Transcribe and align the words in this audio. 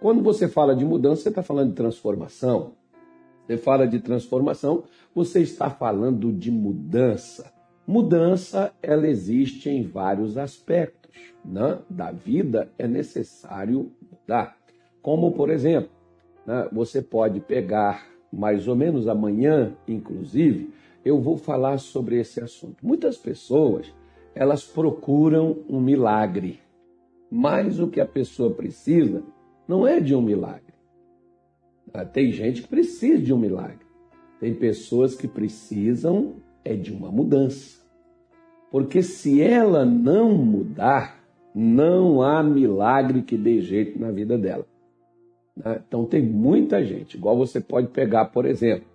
Quando 0.00 0.22
você 0.22 0.46
fala 0.46 0.76
de 0.76 0.84
mudança, 0.84 1.22
você 1.22 1.28
está 1.28 1.42
falando 1.42 1.70
de 1.70 1.74
transformação. 1.74 2.72
Você 3.46 3.56
fala 3.56 3.86
de 3.88 3.98
transformação, 3.98 4.84
você 5.14 5.40
está 5.40 5.70
falando 5.70 6.32
de 6.32 6.50
mudança. 6.50 7.50
Mudança, 7.86 8.72
ela 8.82 9.08
existe 9.08 9.70
em 9.70 9.82
vários 9.82 10.36
aspectos 10.36 11.10
né? 11.44 11.78
da 11.88 12.12
vida, 12.12 12.70
é 12.78 12.86
necessário 12.86 13.90
mudar. 14.12 14.56
Como, 15.00 15.32
por 15.32 15.48
exemplo, 15.48 15.88
né? 16.46 16.68
você 16.70 17.00
pode 17.00 17.40
pegar 17.40 18.06
mais 18.30 18.68
ou 18.68 18.76
menos 18.76 19.08
amanhã, 19.08 19.74
inclusive, 19.88 20.70
eu 21.02 21.18
vou 21.18 21.38
falar 21.38 21.78
sobre 21.78 22.20
esse 22.20 22.40
assunto. 22.40 22.76
Muitas 22.82 23.16
pessoas, 23.16 23.92
elas 24.34 24.62
procuram 24.62 25.64
um 25.68 25.80
milagre, 25.80 26.60
mas 27.30 27.80
o 27.80 27.88
que 27.88 28.00
a 28.00 28.06
pessoa 28.06 28.50
precisa 28.50 29.22
não 29.68 29.86
é 29.86 30.00
de 30.00 30.14
um 30.14 30.22
milagre. 30.22 30.74
Ah, 31.92 32.04
tem 32.04 32.32
gente 32.32 32.62
que 32.62 32.68
precisa 32.68 33.22
de 33.22 33.32
um 33.32 33.38
milagre. 33.38 33.86
Tem 34.40 34.54
pessoas 34.54 35.14
que 35.14 35.28
precisam 35.28 36.36
é 36.64 36.74
de 36.74 36.92
uma 36.92 37.10
mudança. 37.10 37.78
Porque 38.70 39.02
se 39.02 39.40
ela 39.40 39.84
não 39.84 40.36
mudar, 40.36 41.18
não 41.54 42.22
há 42.22 42.42
milagre 42.42 43.22
que 43.22 43.36
dê 43.36 43.60
jeito 43.60 43.98
na 43.98 44.10
vida 44.10 44.36
dela. 44.36 44.66
Né? 45.56 45.82
Então 45.86 46.04
tem 46.04 46.22
muita 46.22 46.84
gente, 46.84 47.16
igual 47.16 47.36
você 47.36 47.60
pode 47.60 47.88
pegar, 47.88 48.26
por 48.26 48.44
exemplo, 48.44 48.86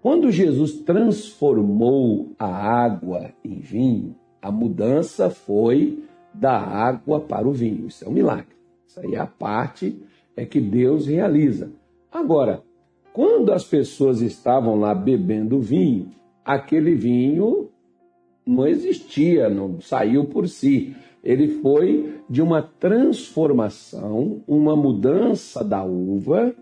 quando 0.00 0.32
Jesus 0.32 0.80
transformou 0.80 2.32
a 2.36 2.46
água 2.46 3.30
em 3.44 3.60
vinho, 3.60 4.16
a 4.40 4.50
mudança 4.50 5.30
foi 5.30 6.02
da 6.34 6.58
água 6.58 7.20
para 7.20 7.46
o 7.46 7.52
vinho. 7.52 7.86
Isso 7.86 8.04
é 8.04 8.08
um 8.08 8.12
milagre. 8.12 8.56
Isso 8.84 8.98
aí 8.98 9.14
é 9.14 9.18
a 9.20 9.26
parte 9.26 9.96
é 10.36 10.44
que 10.44 10.60
Deus 10.60 11.06
realiza. 11.06 11.72
Agora, 12.10 12.62
quando 13.12 13.52
as 13.52 13.64
pessoas 13.64 14.20
estavam 14.20 14.78
lá 14.78 14.94
bebendo 14.94 15.60
vinho, 15.60 16.10
aquele 16.44 16.94
vinho 16.94 17.68
não 18.46 18.66
existia, 18.66 19.48
não 19.48 19.80
saiu 19.80 20.24
por 20.24 20.48
si. 20.48 20.96
Ele 21.22 21.48
foi 21.60 22.20
de 22.28 22.42
uma 22.42 22.62
transformação, 22.62 24.42
uma 24.46 24.74
mudança 24.74 25.62
da 25.62 25.84
uva, 25.84 26.54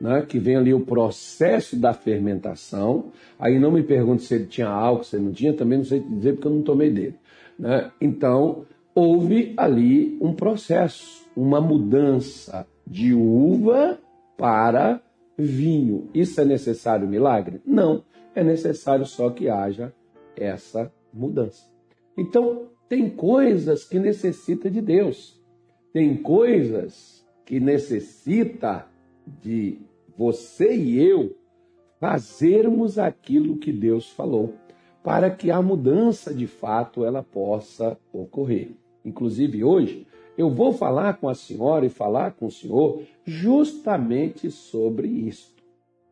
né, 0.00 0.22
que 0.22 0.38
vem 0.38 0.56
ali 0.56 0.74
o 0.74 0.80
processo 0.80 1.76
da 1.76 1.92
fermentação. 1.92 3.06
Aí 3.38 3.58
não 3.58 3.70
me 3.70 3.82
pergunte 3.82 4.22
se 4.22 4.34
ele 4.34 4.46
tinha 4.46 4.68
álcool, 4.68 5.04
se 5.04 5.16
ele 5.16 5.26
não 5.26 5.32
tinha, 5.32 5.52
também 5.52 5.78
não 5.78 5.84
sei 5.84 6.00
dizer 6.00 6.34
porque 6.34 6.48
eu 6.48 6.52
não 6.52 6.62
tomei 6.62 6.90
dele. 6.90 7.14
Né? 7.58 7.90
Então, 8.00 8.64
houve 8.94 9.52
ali 9.56 10.18
um 10.20 10.32
processo, 10.32 11.26
uma 11.36 11.60
mudança 11.60 12.66
de 12.86 13.14
uva 13.14 13.98
para 14.36 15.00
vinho. 15.36 16.08
Isso 16.14 16.40
é 16.40 16.44
necessário 16.44 17.08
milagre? 17.08 17.60
Não. 17.64 18.04
É 18.34 18.44
necessário 18.44 19.04
só 19.06 19.30
que 19.30 19.48
haja 19.48 19.92
essa 20.36 20.92
mudança. 21.12 21.64
Então, 22.16 22.68
tem 22.88 23.08
coisas 23.08 23.84
que 23.84 23.98
necessita 23.98 24.70
de 24.70 24.80
Deus. 24.80 25.40
Tem 25.92 26.16
coisas 26.16 27.26
que 27.44 27.58
necessita 27.58 28.86
de 29.42 29.78
você 30.16 30.74
e 30.74 31.02
eu 31.02 31.36
fazermos 31.98 32.98
aquilo 32.98 33.58
que 33.58 33.72
Deus 33.72 34.08
falou, 34.10 34.54
para 35.02 35.30
que 35.30 35.50
a 35.50 35.60
mudança 35.60 36.32
de 36.32 36.46
fato 36.46 37.04
ela 37.04 37.22
possa 37.22 37.98
ocorrer. 38.12 38.70
Inclusive 39.04 39.62
hoje 39.64 40.06
eu 40.40 40.50
vou 40.50 40.72
falar 40.72 41.18
com 41.18 41.28
a 41.28 41.34
senhora 41.34 41.84
e 41.84 41.90
falar 41.90 42.32
com 42.32 42.46
o 42.46 42.50
senhor 42.50 43.02
justamente 43.24 44.50
sobre 44.50 45.06
isto. 45.06 45.62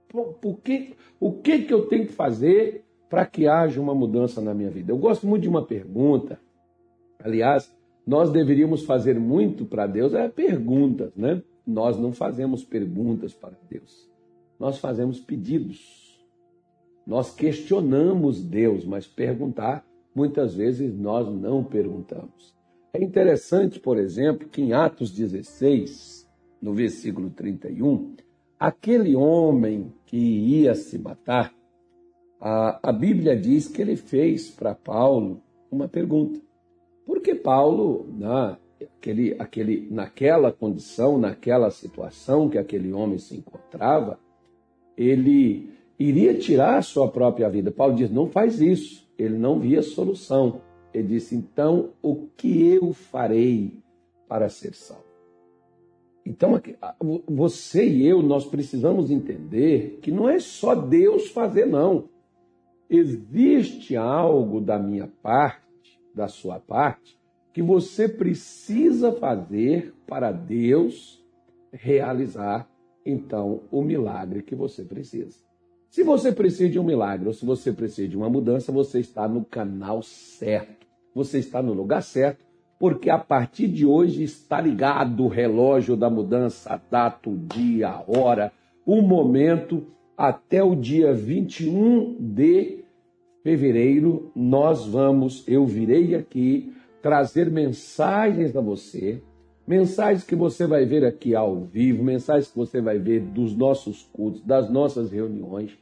Por 0.09 0.59
que, 0.63 0.95
o 1.19 1.33
que, 1.33 1.63
que 1.63 1.73
eu 1.73 1.87
tenho 1.87 2.07
que 2.07 2.13
fazer 2.13 2.85
para 3.09 3.25
que 3.25 3.47
haja 3.47 3.81
uma 3.81 3.95
mudança 3.95 4.41
na 4.41 4.55
minha 4.55 4.71
vida? 4.71 4.93
Eu 4.93 4.99
gosto 4.99 5.27
muito 5.27 5.43
de 5.43 5.49
uma 5.49 5.65
pergunta. 5.65 6.39
Aliás, 7.19 7.75
nós 8.07 8.31
deveríamos 8.31 8.85
fazer 8.85 9.19
muito 9.19 9.65
para 9.65 9.87
Deus 9.87 10.15
é 10.15 10.29
perguntas, 10.29 11.15
né? 11.15 11.43
Nós 11.67 11.99
não 11.99 12.13
fazemos 12.13 12.65
perguntas 12.65 13.35
para 13.35 13.59
Deus. 13.69 14.11
Nós 14.59 14.79
fazemos 14.79 15.21
pedidos. 15.21 16.19
Nós 17.07 17.35
questionamos 17.35 18.43
Deus, 18.43 18.85
mas 18.85 19.07
perguntar, 19.07 19.87
muitas 20.15 20.55
vezes 20.55 20.95
nós 20.95 21.29
não 21.29 21.63
perguntamos. 21.63 22.58
É 22.93 23.03
interessante, 23.03 23.79
por 23.79 23.99
exemplo, 23.99 24.49
que 24.49 24.63
em 24.63 24.73
Atos 24.73 25.11
16, 25.11 26.29
no 26.61 26.73
versículo 26.73 27.31
31, 27.31 28.17
aquele 28.59 29.15
homem 29.15 29.93
que 30.07 30.17
ia 30.17 30.75
se 30.75 30.99
matar, 30.99 31.55
a, 32.41 32.91
a 32.91 32.93
Bíblia 32.93 33.37
diz 33.37 33.69
que 33.69 33.83
ele 33.83 33.97
fez 33.97 34.51
para 34.51 34.75
Paulo 34.75 35.43
uma 35.71 35.89
pergunta. 35.89 36.41
Porque 37.05 37.35
Paulo, 37.35 38.07
na, 38.17 38.59
aquele, 38.99 39.37
aquele, 39.39 39.89
naquela 39.91 40.53
condição, 40.53 41.19
naquela 41.19 41.71
situação 41.71 42.49
que 42.49 42.59
aquele 42.59 42.93
homem 42.93 43.19
se 43.19 43.37
encontrava, 43.37 44.19
ele 44.97 45.71
iria 45.99 46.35
tirar 46.35 46.79
a 46.79 46.83
sua 46.83 47.11
própria 47.11 47.49
vida. 47.49 47.71
Paulo 47.71 47.95
diz: 47.95 48.11
não 48.11 48.27
faz 48.27 48.61
isso. 48.61 49.09
Ele 49.19 49.37
não 49.37 49.59
via 49.59 49.83
solução. 49.83 50.61
Ele 50.93 51.09
disse: 51.09 51.35
Então, 51.35 51.91
o 52.03 52.27
que 52.37 52.73
eu 52.73 52.93
farei 52.93 53.79
para 54.29 54.49
ser 54.49 54.75
salvo? 54.75 55.09
Então, 56.25 56.61
você 57.27 57.89
e 57.89 58.07
eu, 58.07 58.23
nós 58.23 58.45
precisamos 58.45 59.11
entender 59.11 59.99
que 60.03 60.11
não 60.11 60.29
é 60.29 60.39
só 60.39 60.75
Deus 60.75 61.29
fazer, 61.31 61.67
não. 61.67 62.11
Existe 62.91 63.97
algo 63.97 64.61
da 64.61 64.79
minha 64.79 65.07
parte, 65.23 65.99
da 66.15 66.29
sua 66.29 66.61
parte, 66.61 67.19
que 67.53 67.63
você 67.63 68.07
precisa 68.07 69.11
fazer 69.13 69.95
para 70.07 70.31
Deus 70.31 71.25
realizar, 71.73 72.69
então, 73.07 73.63
o 73.71 73.83
milagre 73.83 74.43
que 74.43 74.55
você 74.55 74.85
precisa. 74.85 75.48
Se 75.91 76.03
você 76.03 76.31
precisa 76.31 76.69
de 76.69 76.79
um 76.79 76.85
milagre 76.85 77.29
ou 77.29 77.33
se 77.33 77.47
você 77.47 77.73
precisa 77.73 78.09
de 78.09 78.17
uma 78.17 78.29
mudança, 78.29 78.71
você 78.71 79.01
está 79.01 79.27
no 79.27 79.45
canal 79.45 80.03
certo. 80.03 80.87
Você 81.15 81.39
está 81.39 81.63
no 81.63 81.73
lugar 81.73 82.03
certo, 82.03 82.45
porque 82.79 83.09
a 83.09 83.19
partir 83.19 83.69
de 83.69 83.87
hoje 83.87 84.23
está 84.23 84.61
ligado 84.61 85.25
o 85.25 85.29
relógio 85.29 85.97
da 85.97 86.11
mudança, 86.11 86.75
a 86.75 86.77
data, 86.77 87.31
o 87.31 87.37
dia, 87.37 87.89
a 87.89 88.05
hora, 88.07 88.53
o 88.87 89.01
momento, 89.01 89.87
até 90.17 90.63
o 90.63 90.77
dia 90.77 91.13
21 91.13 92.17
de 92.21 92.85
fevereiro, 93.43 94.31
nós 94.37 94.87
vamos, 94.87 95.43
eu 95.49 95.65
virei 95.65 96.15
aqui 96.15 96.73
trazer 97.01 97.51
mensagens 97.51 98.55
a 98.55 98.61
você, 98.61 99.23
mensagens 99.69 100.25
que 100.25 100.35
você 100.35 100.67
vai 100.67 100.85
ver 100.85 101.05
aqui 101.05 101.35
ao 101.35 101.61
vivo, 101.61 102.03
mensagens 102.03 102.51
que 102.51 102.57
você 102.57 102.81
vai 102.81 102.99
ver 102.99 103.21
dos 103.21 103.55
nossos 103.55 104.03
cultos, 104.13 104.43
das 104.43 104.71
nossas 104.71 105.13
reuniões, 105.13 105.79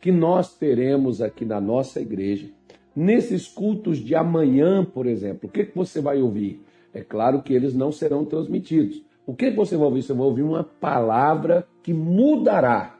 que 0.00 0.12
nós 0.12 0.54
teremos 0.54 1.20
aqui 1.20 1.44
na 1.44 1.60
nossa 1.60 2.00
igreja 2.00 2.48
Nesses 2.94 3.46
cultos 3.46 3.98
de 3.98 4.14
amanhã, 4.14 4.84
por 4.84 5.06
exemplo, 5.06 5.48
o 5.48 5.52
que, 5.52 5.64
que 5.64 5.76
você 5.76 6.00
vai 6.00 6.20
ouvir? 6.20 6.60
É 6.92 7.02
claro 7.02 7.42
que 7.42 7.54
eles 7.54 7.72
não 7.72 7.92
serão 7.92 8.24
transmitidos. 8.24 9.02
O 9.24 9.34
que, 9.34 9.50
que 9.50 9.56
você 9.56 9.76
vai 9.76 9.86
ouvir? 9.86 10.02
Você 10.02 10.12
vai 10.12 10.26
ouvir 10.26 10.42
uma 10.42 10.64
palavra 10.64 11.66
que 11.82 11.94
mudará 11.94 12.98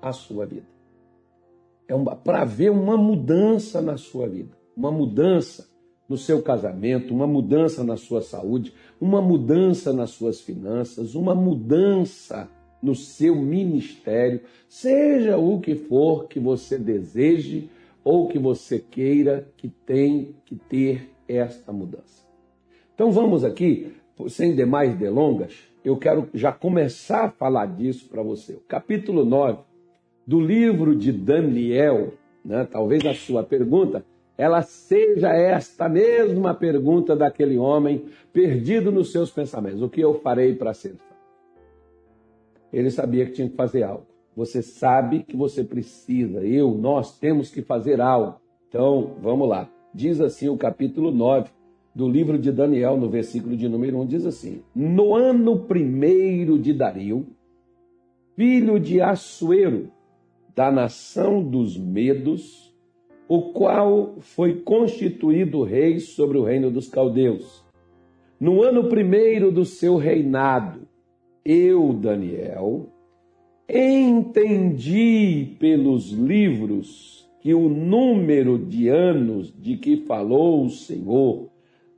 a 0.00 0.12
sua 0.12 0.46
vida. 0.46 0.66
É 1.86 1.94
para 2.24 2.44
ver 2.44 2.70
uma 2.70 2.96
mudança 2.96 3.80
na 3.80 3.96
sua 3.96 4.28
vida, 4.28 4.56
uma 4.76 4.90
mudança 4.90 5.68
no 6.08 6.16
seu 6.16 6.42
casamento, 6.42 7.14
uma 7.14 7.26
mudança 7.26 7.84
na 7.84 7.96
sua 7.96 8.22
saúde, 8.22 8.72
uma 9.00 9.20
mudança 9.20 9.92
nas 9.92 10.10
suas 10.10 10.40
finanças, 10.40 11.14
uma 11.14 11.34
mudança 11.34 12.48
no 12.82 12.94
seu 12.94 13.36
ministério, 13.36 14.40
seja 14.68 15.36
o 15.36 15.60
que 15.60 15.74
for 15.74 16.26
que 16.28 16.40
você 16.40 16.78
deseje 16.78 17.68
ou 18.02 18.28
que 18.28 18.38
você 18.38 18.78
queira 18.78 19.48
que 19.56 19.68
tem 19.68 20.34
que 20.46 20.56
ter 20.56 21.10
esta 21.28 21.72
mudança. 21.72 22.26
Então 22.94 23.12
vamos 23.12 23.44
aqui, 23.44 23.92
sem 24.28 24.54
demais 24.54 24.96
delongas, 24.96 25.52
eu 25.84 25.96
quero 25.96 26.28
já 26.32 26.52
começar 26.52 27.26
a 27.26 27.30
falar 27.30 27.66
disso 27.66 28.08
para 28.08 28.22
você. 28.22 28.54
O 28.54 28.60
capítulo 28.60 29.24
9 29.24 29.58
do 30.26 30.40
livro 30.40 30.94
de 30.94 31.12
Daniel, 31.12 32.14
né, 32.44 32.66
talvez 32.70 33.04
a 33.06 33.14
sua 33.14 33.42
pergunta, 33.42 34.04
ela 34.38 34.62
seja 34.62 35.32
esta 35.32 35.88
mesma 35.88 36.54
pergunta 36.54 37.16
daquele 37.16 37.58
homem 37.58 38.04
perdido 38.32 38.92
nos 38.92 39.10
seus 39.10 39.32
pensamentos: 39.32 39.82
o 39.82 39.88
que 39.88 40.00
eu 40.00 40.14
farei 40.20 40.54
para 40.54 40.72
ser 40.72 40.94
Ele 42.72 42.88
sabia 42.88 43.26
que 43.26 43.32
tinha 43.32 43.48
que 43.48 43.56
fazer 43.56 43.82
algo. 43.82 44.06
Você 44.36 44.62
sabe 44.62 45.24
que 45.24 45.36
você 45.36 45.64
precisa, 45.64 46.46
eu, 46.46 46.70
nós 46.70 47.18
temos 47.18 47.50
que 47.50 47.60
fazer 47.60 48.00
algo. 48.00 48.40
Então, 48.68 49.16
vamos 49.20 49.48
lá. 49.48 49.68
Diz 49.92 50.20
assim 50.20 50.48
o 50.48 50.56
capítulo 50.56 51.10
9 51.10 51.50
do 51.92 52.08
livro 52.08 52.38
de 52.38 52.52
Daniel, 52.52 52.96
no 52.96 53.10
versículo 53.10 53.56
de 53.56 53.68
número 53.68 53.98
1, 54.02 54.06
diz 54.06 54.24
assim: 54.24 54.62
No 54.72 55.16
ano 55.16 55.64
primeiro 55.64 56.56
de 56.56 56.72
Dario, 56.72 57.26
filho 58.36 58.78
de 58.78 59.00
Assuero, 59.00 59.90
da 60.54 60.70
nação 60.70 61.42
dos 61.42 61.76
Medos, 61.76 62.67
o 63.28 63.52
qual 63.52 64.16
foi 64.20 64.54
constituído 64.54 65.62
rei 65.62 66.00
sobre 66.00 66.38
o 66.38 66.44
reino 66.44 66.70
dos 66.70 66.88
caldeus. 66.88 67.62
No 68.40 68.62
ano 68.62 68.88
primeiro 68.88 69.52
do 69.52 69.64
seu 69.64 69.96
reinado, 69.96 70.88
eu, 71.44 71.92
Daniel, 71.92 72.88
entendi 73.68 75.56
pelos 75.58 76.10
livros 76.10 77.28
que 77.40 77.52
o 77.52 77.68
número 77.68 78.58
de 78.58 78.88
anos 78.88 79.52
de 79.56 79.76
que 79.76 79.98
falou 79.98 80.64
o 80.64 80.70
Senhor 80.70 81.50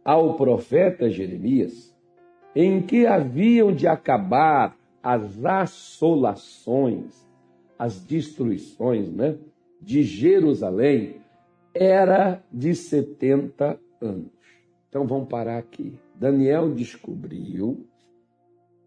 ao 0.04 0.34
profeta 0.34 1.08
Jeremias, 1.08 1.94
em 2.56 2.82
que 2.82 3.06
haviam 3.06 3.72
de 3.72 3.86
acabar 3.86 4.76
as 5.02 5.44
assolações, 5.44 7.26
as 7.78 8.00
destruições 8.00 9.10
né, 9.12 9.36
de 9.80 10.02
Jerusalém, 10.02 11.16
era 11.74 12.42
de 12.52 12.74
70 12.74 13.78
anos. 14.00 14.30
Então 14.88 15.06
vamos 15.06 15.28
parar 15.28 15.58
aqui. 15.58 15.94
Daniel 16.14 16.74
descobriu, 16.74 17.86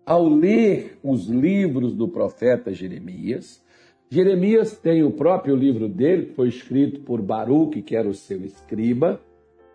ao 0.05 0.27
ler 0.27 0.97
os 1.01 1.27
livros 1.27 1.95
do 1.95 2.07
profeta 2.07 2.73
Jeremias, 2.73 3.63
Jeremias 4.09 4.77
tem 4.77 5.01
o 5.03 5.09
próprio 5.09 5.55
livro 5.55 5.87
dele, 5.87 6.27
que 6.27 6.33
foi 6.33 6.49
escrito 6.49 6.99
por 6.99 7.21
Baruque, 7.21 7.81
que 7.81 7.95
era 7.95 8.07
o 8.07 8.13
seu 8.13 8.43
escriba, 8.45 9.19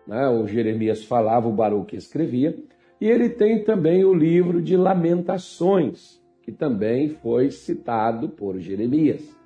né? 0.07 0.29
o 0.29 0.47
Jeremias 0.47 1.03
falava, 1.03 1.47
o 1.47 1.51
Baruque 1.51 1.97
escrevia, 1.97 2.57
e 3.01 3.07
ele 3.07 3.29
tem 3.29 3.63
também 3.63 4.05
o 4.05 4.13
livro 4.13 4.61
de 4.61 4.77
Lamentações, 4.77 6.21
que 6.41 6.51
também 6.51 7.09
foi 7.09 7.51
citado 7.51 8.29
por 8.29 8.57
Jeremias. 8.59 9.38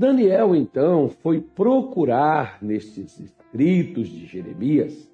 Daniel, 0.00 0.56
então, 0.56 1.10
foi 1.10 1.42
procurar 1.42 2.56
nestes 2.62 3.20
escritos 3.20 4.08
de 4.08 4.24
Jeremias 4.24 5.12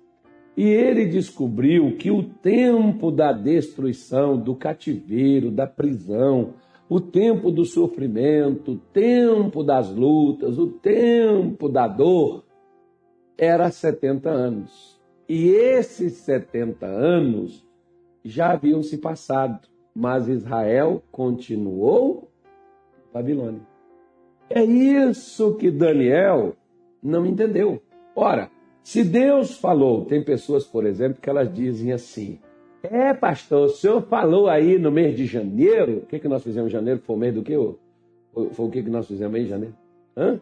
e 0.57 0.63
ele 0.63 1.07
descobriu 1.07 1.97
que 1.97 2.09
o 2.09 2.23
tempo 2.23 3.11
da 3.11 3.33
destruição, 3.33 4.39
do 4.39 4.55
cativeiro, 4.55 5.51
da 5.51 5.67
prisão, 5.67 6.55
o 6.89 7.01
tempo 7.01 7.51
do 7.51 7.65
sofrimento, 7.65 8.75
o 8.75 8.77
tempo 8.77 9.65
das 9.65 9.91
lutas, 9.91 10.57
o 10.57 10.69
tempo 10.69 11.69
da 11.69 11.89
dor, 11.89 12.45
era 13.37 13.69
70 13.73 14.31
anos. 14.31 15.01
E 15.29 15.49
esses 15.49 16.13
70 16.19 16.87
anos 16.87 17.67
já 18.25 18.53
haviam 18.53 18.85
se 18.85 18.99
passado, 18.99 19.67
mas 19.93 20.29
Israel 20.29 21.03
continuou 21.11 22.31
Babilônia. 23.13 23.76
É 24.49 24.63
isso 24.63 25.55
que 25.55 25.71
Daniel 25.71 26.55
não 27.03 27.27
entendeu. 27.27 27.83
Ora, 28.15 28.51
se 28.83 29.03
Deus 29.03 29.59
falou, 29.59 30.05
tem 30.05 30.23
pessoas, 30.23 30.65
por 30.65 30.87
exemplo, 30.87 31.21
que 31.21 31.29
elas 31.29 31.53
dizem 31.53 31.93
assim: 31.93 32.39
É, 32.83 33.13
pastor, 33.13 33.67
o 33.67 33.69
senhor 33.69 34.03
falou 34.03 34.49
aí 34.49 34.79
no 34.79 34.93
mês 34.93 35.17
de 35.17 35.27
janeiro. 35.27 35.99
O 35.99 36.07
que, 36.07 36.21
que 36.21 36.29
nós 36.29 36.43
fizemos 36.43 36.71
em 36.71 36.73
janeiro? 36.73 37.01
Foi 37.01 37.17
o 37.17 37.19
mês 37.19 37.35
do 37.35 37.43
que? 37.43 37.55
Foi, 38.53 38.67
o 38.67 38.71
que, 38.71 38.83
que 38.83 38.91
nós 38.91 39.07
fizemos 39.07 39.39
em 39.41 39.47
janeiro? 39.47 39.75
Hã? 40.17 40.41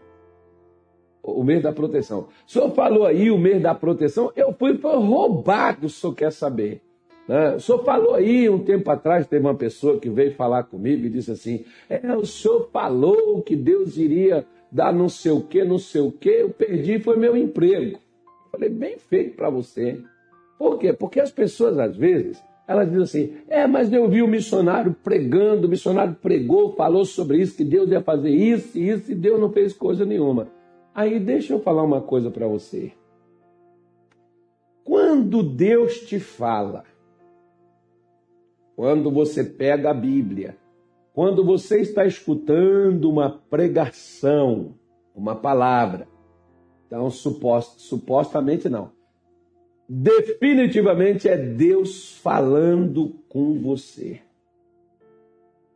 O 1.23 1.43
mês 1.43 1.63
da 1.63 1.73
proteção. 1.73 2.29
O 2.47 2.51
senhor 2.51 2.71
falou 2.73 3.07
aí 3.07 3.31
o 3.31 3.39
mês 3.39 3.63
da 3.63 3.75
proteção. 3.75 4.31
Eu 4.37 4.53
fui, 4.53 4.79
roubado, 4.79 5.87
o 5.87 5.91
senhor 5.91 6.13
quer 6.13 6.31
saber. 6.31 6.83
Né? 7.29 7.57
O 7.57 7.61
senhor 7.61 7.83
falou 7.85 8.15
aí 8.15 8.49
um 8.49 8.59
tempo 8.59 8.91
atrás, 8.91 9.27
teve 9.27 9.45
uma 9.45 9.55
pessoa 9.55 9.99
que 9.99 10.11
veio 10.11 10.35
falar 10.35 10.65
comigo 10.65 11.07
e 11.07 11.11
disse 11.11 11.31
assim: 11.31 11.65
É, 11.89 12.15
o 12.17 12.27
senhor 12.27 12.69
falou 12.73 13.43
que 13.43 13.57
Deus 13.57 13.97
iria 13.97 14.47
dar 14.71 14.93
não 14.93 15.09
sei 15.09 15.33
o 15.33 15.41
que, 15.41 15.65
não 15.65 15.79
sei 15.79 16.01
o 16.01 16.11
que, 16.11 16.29
eu 16.29 16.51
perdi, 16.51 16.99
foi 16.99 17.17
meu 17.17 17.37
emprego. 17.37 17.99
Falei, 18.51 18.69
bem 18.69 18.99
feito 18.99 19.37
para 19.37 19.51
você. 19.51 20.01
Por 20.59 20.79
quê? 20.79 20.93
Porque 20.93 21.21
as 21.21 21.31
pessoas, 21.31 21.79
às 21.79 21.97
vezes, 21.97 22.43
elas 22.67 22.89
dizem 22.89 23.03
assim: 23.03 23.37
é, 23.49 23.67
mas 23.67 23.93
eu 23.93 24.09
vi 24.09 24.23
o 24.23 24.29
missionário 24.29 24.95
pregando, 25.03 25.67
o 25.67 25.71
missionário 25.71 26.17
pregou, 26.21 26.75
falou 26.75 27.05
sobre 27.05 27.39
isso, 27.39 27.57
que 27.57 27.65
Deus 27.65 27.91
ia 27.91 28.01
fazer 28.01 28.31
isso 28.31 28.79
e 28.79 28.89
isso, 28.89 29.13
e 29.13 29.15
Deus 29.15 29.41
não 29.41 29.51
fez 29.51 29.73
coisa 29.73 30.05
nenhuma. 30.05 30.49
Aí 30.95 31.19
deixa 31.19 31.53
eu 31.53 31.61
falar 31.61 31.83
uma 31.83 32.01
coisa 32.01 32.31
para 32.31 32.47
você. 32.47 32.93
Quando 34.85 35.43
Deus 35.43 36.01
te 36.01 36.21
fala, 36.21 36.85
quando 38.77 39.11
você 39.11 39.45
pega 39.45 39.91
a 39.91 39.95
Bíblia, 39.95 40.57
quando 41.13 41.45
você 41.45 41.81
está 41.81 42.05
escutando 42.05 43.09
uma 43.09 43.31
pregação, 43.31 44.75
uma 45.15 45.37
palavra, 45.37 46.09
então, 46.87 47.11
supost, 47.11 47.83
supostamente 47.83 48.69
não. 48.69 48.93
Definitivamente 49.89 51.29
é 51.29 51.37
Deus 51.37 52.17
falando 52.19 53.17
com 53.29 53.59
você. 53.61 54.21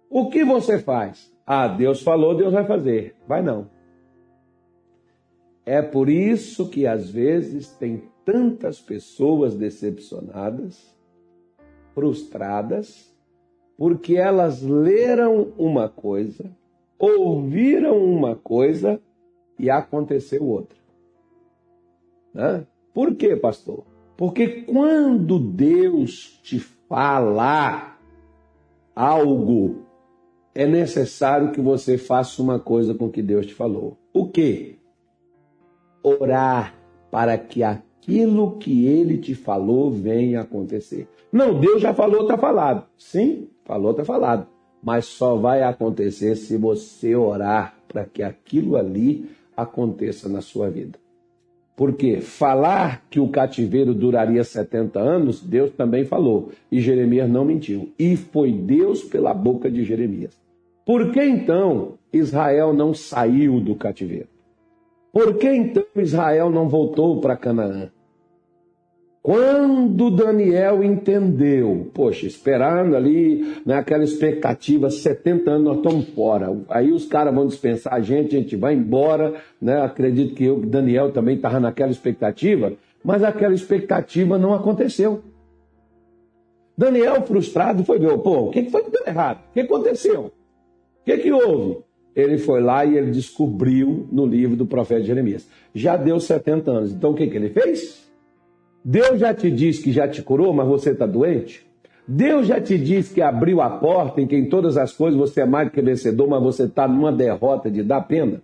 O 0.08 0.30
que 0.30 0.44
você 0.44 0.78
faz? 0.78 1.30
Ah, 1.46 1.68
Deus 1.68 2.02
falou, 2.02 2.36
Deus 2.36 2.52
vai 2.52 2.64
fazer. 2.64 3.14
Vai 3.26 3.42
não. 3.42 3.70
É 5.66 5.82
por 5.82 6.08
isso 6.08 6.68
que 6.68 6.86
às 6.86 7.10
vezes 7.10 7.68
tem 7.72 8.04
tantas 8.24 8.80
pessoas 8.80 9.54
decepcionadas, 9.54 10.96
frustradas, 11.98 13.12
porque 13.76 14.14
elas 14.16 14.62
leram 14.62 15.52
uma 15.58 15.88
coisa, 15.88 16.48
ouviram 16.96 17.98
uma 17.98 18.36
coisa 18.36 19.00
e 19.58 19.68
aconteceu 19.68 20.44
outra. 20.44 20.78
Né? 22.32 22.64
Por 22.94 23.16
quê, 23.16 23.34
pastor? 23.34 23.84
Porque 24.16 24.62
quando 24.62 25.40
Deus 25.40 26.38
te 26.44 26.60
falar 26.60 28.00
algo, 28.94 29.82
é 30.54 30.64
necessário 30.64 31.50
que 31.50 31.60
você 31.60 31.98
faça 31.98 32.40
uma 32.40 32.60
coisa 32.60 32.94
com 32.94 33.10
que 33.10 33.22
Deus 33.22 33.44
te 33.46 33.54
falou. 33.54 33.98
O 34.12 34.28
quê? 34.28 34.78
Orar 36.00 36.76
para 37.10 37.36
que 37.36 37.64
aquilo 37.98 38.52
que 38.52 38.86
ele 38.86 39.18
te 39.18 39.34
falou 39.34 39.90
venha 39.90 40.40
acontecer. 40.40 41.08
Não, 41.32 41.58
Deus 41.58 41.82
já 41.82 41.92
falou, 41.92 42.22
está 42.22 42.38
falado. 42.38 42.84
Sim, 42.96 43.48
falou, 43.64 43.90
está 43.90 44.04
falado. 44.04 44.46
Mas 44.82 45.06
só 45.06 45.36
vai 45.36 45.62
acontecer 45.62 46.36
se 46.36 46.56
você 46.56 47.14
orar 47.14 47.74
para 47.86 48.04
que 48.04 48.22
aquilo 48.22 48.76
ali 48.76 49.28
aconteça 49.56 50.28
na 50.28 50.40
sua 50.40 50.70
vida. 50.70 50.98
Porque 51.76 52.20
falar 52.20 53.04
que 53.08 53.20
o 53.20 53.28
cativeiro 53.28 53.94
duraria 53.94 54.42
70 54.42 54.98
anos, 54.98 55.40
Deus 55.40 55.70
também 55.72 56.04
falou. 56.04 56.50
E 56.72 56.80
Jeremias 56.80 57.30
não 57.30 57.44
mentiu. 57.44 57.92
E 57.98 58.16
foi 58.16 58.52
Deus 58.52 59.04
pela 59.04 59.32
boca 59.32 59.70
de 59.70 59.84
Jeremias. 59.84 60.36
Por 60.84 61.12
que 61.12 61.22
então 61.22 61.94
Israel 62.12 62.72
não 62.72 62.94
saiu 62.94 63.60
do 63.60 63.76
cativeiro? 63.76 64.28
Por 65.18 65.34
que 65.36 65.52
então 65.52 65.84
Israel 65.96 66.48
não 66.48 66.68
voltou 66.68 67.20
para 67.20 67.36
Canaã? 67.36 67.90
Quando 69.20 70.12
Daniel 70.12 70.84
entendeu, 70.84 71.90
poxa, 71.92 72.24
esperando 72.24 72.94
ali, 72.94 73.60
naquela 73.66 73.98
né, 73.98 74.04
expectativa, 74.04 74.88
70 74.88 75.50
anos, 75.50 75.64
nós 75.64 75.76
estamos 75.78 76.08
fora. 76.10 76.56
Aí 76.68 76.92
os 76.92 77.04
caras 77.04 77.34
vão 77.34 77.48
dispensar 77.48 77.94
a 77.94 78.00
gente, 78.00 78.36
a 78.36 78.38
gente 78.38 78.54
vai 78.54 78.74
embora, 78.74 79.42
né? 79.60 79.82
Acredito 79.82 80.36
que 80.36 80.44
eu, 80.44 80.60
Daniel, 80.60 81.10
também 81.10 81.34
estava 81.34 81.58
naquela 81.58 81.90
expectativa, 81.90 82.74
mas 83.02 83.24
aquela 83.24 83.54
expectativa 83.54 84.38
não 84.38 84.54
aconteceu. 84.54 85.24
Daniel, 86.76 87.22
frustrado, 87.22 87.82
foi 87.82 87.98
ver, 87.98 88.16
pô, 88.18 88.42
o 88.42 88.50
que 88.52 88.70
foi 88.70 88.84
que 88.84 88.92
deu 88.92 89.02
errado? 89.04 89.40
O 89.50 89.52
que 89.52 89.60
aconteceu? 89.62 90.26
O 90.26 90.32
que, 91.04 91.18
que 91.18 91.32
houve? 91.32 91.87
Ele 92.20 92.36
foi 92.36 92.60
lá 92.60 92.84
e 92.84 92.98
ele 92.98 93.12
descobriu 93.12 94.08
no 94.10 94.26
livro 94.26 94.56
do 94.56 94.66
profeta 94.66 95.04
Jeremias. 95.04 95.48
Já 95.72 95.96
deu 95.96 96.18
70 96.18 96.68
anos. 96.68 96.92
Então 96.92 97.12
o 97.12 97.14
que, 97.14 97.28
que 97.28 97.36
ele 97.36 97.50
fez? 97.50 98.10
Deus 98.84 99.20
já 99.20 99.32
te 99.32 99.48
disse 99.48 99.84
que 99.84 99.92
já 99.92 100.08
te 100.08 100.20
curou, 100.20 100.52
mas 100.52 100.66
você 100.66 100.90
está 100.90 101.06
doente? 101.06 101.64
Deus 102.08 102.48
já 102.48 102.60
te 102.60 102.76
disse 102.76 103.14
que 103.14 103.22
abriu 103.22 103.60
a 103.60 103.70
porta 103.70 104.20
em 104.20 104.26
que 104.26 104.34
em 104.34 104.48
todas 104.48 104.76
as 104.76 104.92
coisas 104.92 105.16
você 105.16 105.42
é 105.42 105.46
mais 105.46 105.70
que 105.70 105.80
vencedor, 105.80 106.26
mas 106.26 106.42
você 106.42 106.64
está 106.64 106.88
numa 106.88 107.12
derrota 107.12 107.70
de 107.70 107.84
dar 107.84 108.00
pena? 108.00 108.42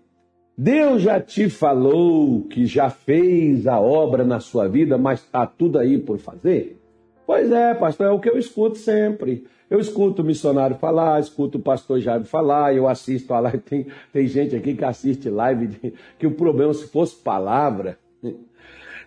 Deus 0.56 1.02
já 1.02 1.20
te 1.20 1.50
falou 1.50 2.42
que 2.42 2.66
já 2.66 2.88
fez 2.88 3.66
a 3.66 3.80
obra 3.80 4.22
na 4.22 4.38
sua 4.38 4.68
vida, 4.68 4.96
mas 4.96 5.20
está 5.20 5.46
tudo 5.46 5.80
aí 5.80 5.98
por 5.98 6.18
fazer? 6.18 6.78
Pois 7.26 7.50
é, 7.50 7.74
pastor, 7.74 8.06
é 8.06 8.10
o 8.10 8.20
que 8.20 8.28
eu 8.28 8.38
escuto 8.38 8.78
sempre. 8.78 9.46
Eu 9.70 9.80
escuto 9.80 10.22
o 10.22 10.24
missionário 10.24 10.76
falar, 10.76 11.20
escuto 11.20 11.58
o 11.58 11.62
pastor 11.62 11.98
Jairo 12.00 12.24
falar, 12.24 12.74
eu 12.74 12.86
assisto 12.86 13.32
a 13.32 13.40
live. 13.40 13.58
Tem, 13.64 13.86
tem 14.12 14.26
gente 14.26 14.54
aqui 14.54 14.74
que 14.74 14.84
assiste 14.84 15.30
live, 15.30 15.68
de, 15.68 15.94
que 16.18 16.26
o 16.26 16.34
problema, 16.34 16.72
se 16.74 16.86
fosse 16.86 17.16
palavra, 17.16 17.98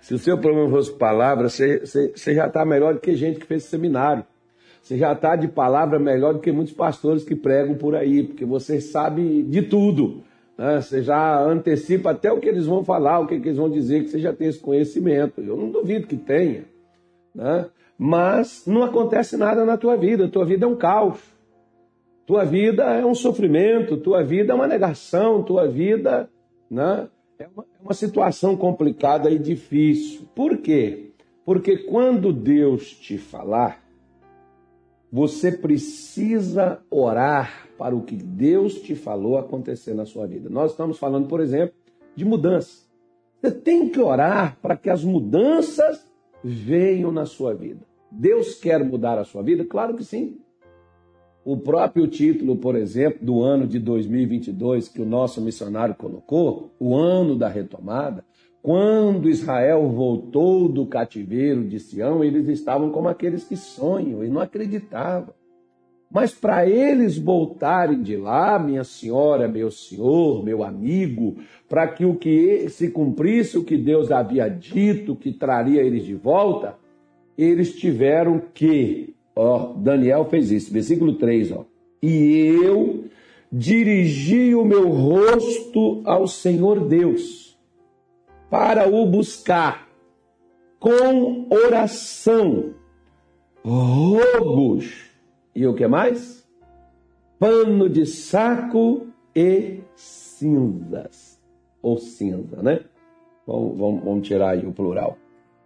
Se 0.02 0.14
o 0.14 0.18
seu 0.18 0.38
problema 0.38 0.70
fosse 0.70 0.94
palavra, 0.94 1.50
você, 1.50 1.80
você, 1.80 2.12
você 2.16 2.36
já 2.36 2.48
está 2.48 2.66
melhor 2.66 2.94
do 2.94 3.00
que 3.00 3.16
gente 3.16 3.40
que 3.40 3.46
fez 3.46 3.64
seminário. 3.64 4.26
Você 4.82 4.98
já 4.98 5.12
está 5.12 5.36
de 5.36 5.48
palavra 5.48 6.00
melhor 6.00 6.34
do 6.34 6.40
que 6.40 6.52
muitos 6.52 6.74
pastores 6.74 7.24
que 7.24 7.36
pregam 7.36 7.76
por 7.76 7.96
aí, 7.96 8.24
porque 8.24 8.46
você 8.46 8.80
sabe 8.80 9.44
de 9.44 9.64
tudo. 9.64 10.24
Né? 10.58 10.80
Você 10.80 11.02
já 11.02 11.42
antecipa 11.42 12.12
até 12.12 12.32
o 12.32 12.40
que 12.40 12.48
eles 12.48 12.66
vão 12.66 12.84
falar, 12.86 13.20
o 13.20 13.28
que, 13.28 13.40
que 13.40 13.50
eles 13.50 13.58
vão 13.58 13.70
dizer, 13.70 14.04
que 14.04 14.10
você 14.10 14.20
já 14.20 14.32
tem 14.32 14.48
esse 14.48 14.60
conhecimento. 14.60 15.42
Eu 15.42 15.58
não 15.58 15.70
duvido 15.70 16.08
que 16.08 16.16
tenha. 16.16 16.64
Né? 17.36 17.66
Mas 17.98 18.64
não 18.68 18.84
acontece 18.84 19.36
nada 19.38 19.66
na 19.66 19.78
tua 19.78 19.96
vida. 19.96 20.30
Tua 20.30 20.46
vida 20.46 20.66
é 20.66 20.68
um 20.68 20.76
caos. 20.76 21.20
Tua 22.26 22.44
vida 22.44 22.84
é 22.84 23.06
um 23.06 23.16
sofrimento. 23.16 23.98
Tua 23.98 24.24
vida 24.24 24.54
é 24.54 24.56
uma 24.56 24.68
negação. 24.68 25.42
Tua 25.42 25.68
vida 25.68 26.30
né, 26.70 27.08
é, 27.40 27.48
uma, 27.48 27.64
é 27.64 27.84
uma 27.84 27.94
situação 27.94 28.56
complicada 28.56 29.32
e 29.32 29.40
difícil. 29.40 30.28
Por 30.36 30.58
quê? 30.58 31.12
Porque 31.46 31.78
quando 31.78 32.34
Deus 32.34 32.92
te 32.92 33.18
falar, 33.18 33.82
você 35.12 35.52
precisa 35.52 36.80
orar 36.92 37.68
para 37.78 37.96
o 37.96 38.02
que 38.02 38.16
Deus 38.16 38.82
te 38.82 38.96
falou 38.96 39.38
acontecer 39.38 39.94
na 39.94 40.06
sua 40.06 40.28
vida. 40.28 40.50
Nós 40.50 40.72
estamos 40.72 40.98
falando, 40.98 41.28
por 41.28 41.40
exemplo, 41.40 41.76
de 42.16 42.26
mudança. 42.26 42.86
Você 43.40 43.52
tem 43.52 43.88
que 43.88 44.00
orar 44.00 44.58
para 44.62 44.76
que 44.76 44.90
as 44.90 45.04
mudanças 45.04 46.07
venham 46.48 47.12
na 47.12 47.26
sua 47.26 47.54
vida. 47.54 47.82
Deus 48.12 48.56
quer 48.56 48.84
mudar 48.84 49.20
a 49.20 49.26
sua 49.26 49.44
vida? 49.44 49.66
Claro 49.66 49.96
que 49.96 50.04
sim. 50.04 50.38
O 51.44 51.58
próprio 51.58 52.08
título, 52.08 52.58
por 52.58 52.76
exemplo, 52.76 53.26
do 53.26 53.42
ano 53.42 53.68
de 53.68 53.80
2022 53.80 54.90
que 54.90 55.02
o 55.02 55.06
nosso 55.06 55.42
missionário 55.42 55.96
colocou, 55.96 56.72
o 56.80 56.96
ano 56.96 57.38
da 57.38 57.48
retomada, 57.48 58.26
quando 58.62 59.30
Israel 59.30 59.88
voltou 59.88 60.68
do 60.68 60.86
cativeiro 60.86 61.64
de 61.66 61.80
Sião, 61.80 62.24
eles 62.24 62.50
estavam 62.50 62.92
como 62.92 63.08
aqueles 63.08 63.46
que 63.46 63.56
sonham 63.56 64.24
e 64.26 64.30
não 64.30 64.42
acreditavam. 64.42 65.34
Mas 66.10 66.34
para 66.34 66.68
eles 66.68 67.18
voltarem 67.18 68.02
de 68.02 68.16
lá, 68.16 68.58
minha 68.58 68.84
senhora, 68.84 69.48
meu 69.48 69.70
senhor, 69.70 70.44
meu 70.44 70.64
amigo, 70.64 71.36
para 71.68 71.86
que 71.88 72.06
o 72.06 72.16
que 72.16 72.70
se 72.70 72.90
cumprisse 72.90 73.58
o 73.58 73.64
que 73.64 73.78
Deus 73.78 74.10
havia 74.10 74.48
dito 74.48 75.16
que 75.16 75.34
traria 75.34 75.82
eles 75.82 76.06
de 76.06 76.16
volta, 76.16 76.78
eles 77.38 77.76
tiveram 77.76 78.42
que, 78.54 79.14
ó, 79.36 79.74
Daniel 79.74 80.26
fez 80.26 80.50
isso, 80.50 80.72
versículo 80.72 81.16
3, 81.16 81.52
ó. 81.52 81.66
E 82.02 82.58
eu 82.64 83.04
dirigi 83.52 84.56
o 84.56 84.64
meu 84.64 84.90
rosto 84.90 86.02
ao 86.06 86.26
Senhor 86.26 86.88
Deus 86.88 87.58
para 88.50 88.88
o 88.88 89.06
buscar 89.06 89.90
com 90.80 91.48
oração, 91.50 92.74
rogos 93.64 95.07
e 95.58 95.66
o 95.66 95.74
que 95.74 95.88
mais? 95.88 96.48
Pano 97.40 97.90
de 97.90 98.06
saco 98.06 99.08
e 99.36 99.80
cinzas. 99.96 101.42
Ou 101.82 101.98
cinza, 101.98 102.62
né? 102.62 102.82
Vamos, 103.48 103.76
vamos, 103.76 104.04
vamos 104.04 104.28
tirar 104.28 104.52
aí 104.52 104.68
o 104.68 104.72
plural. 104.72 105.18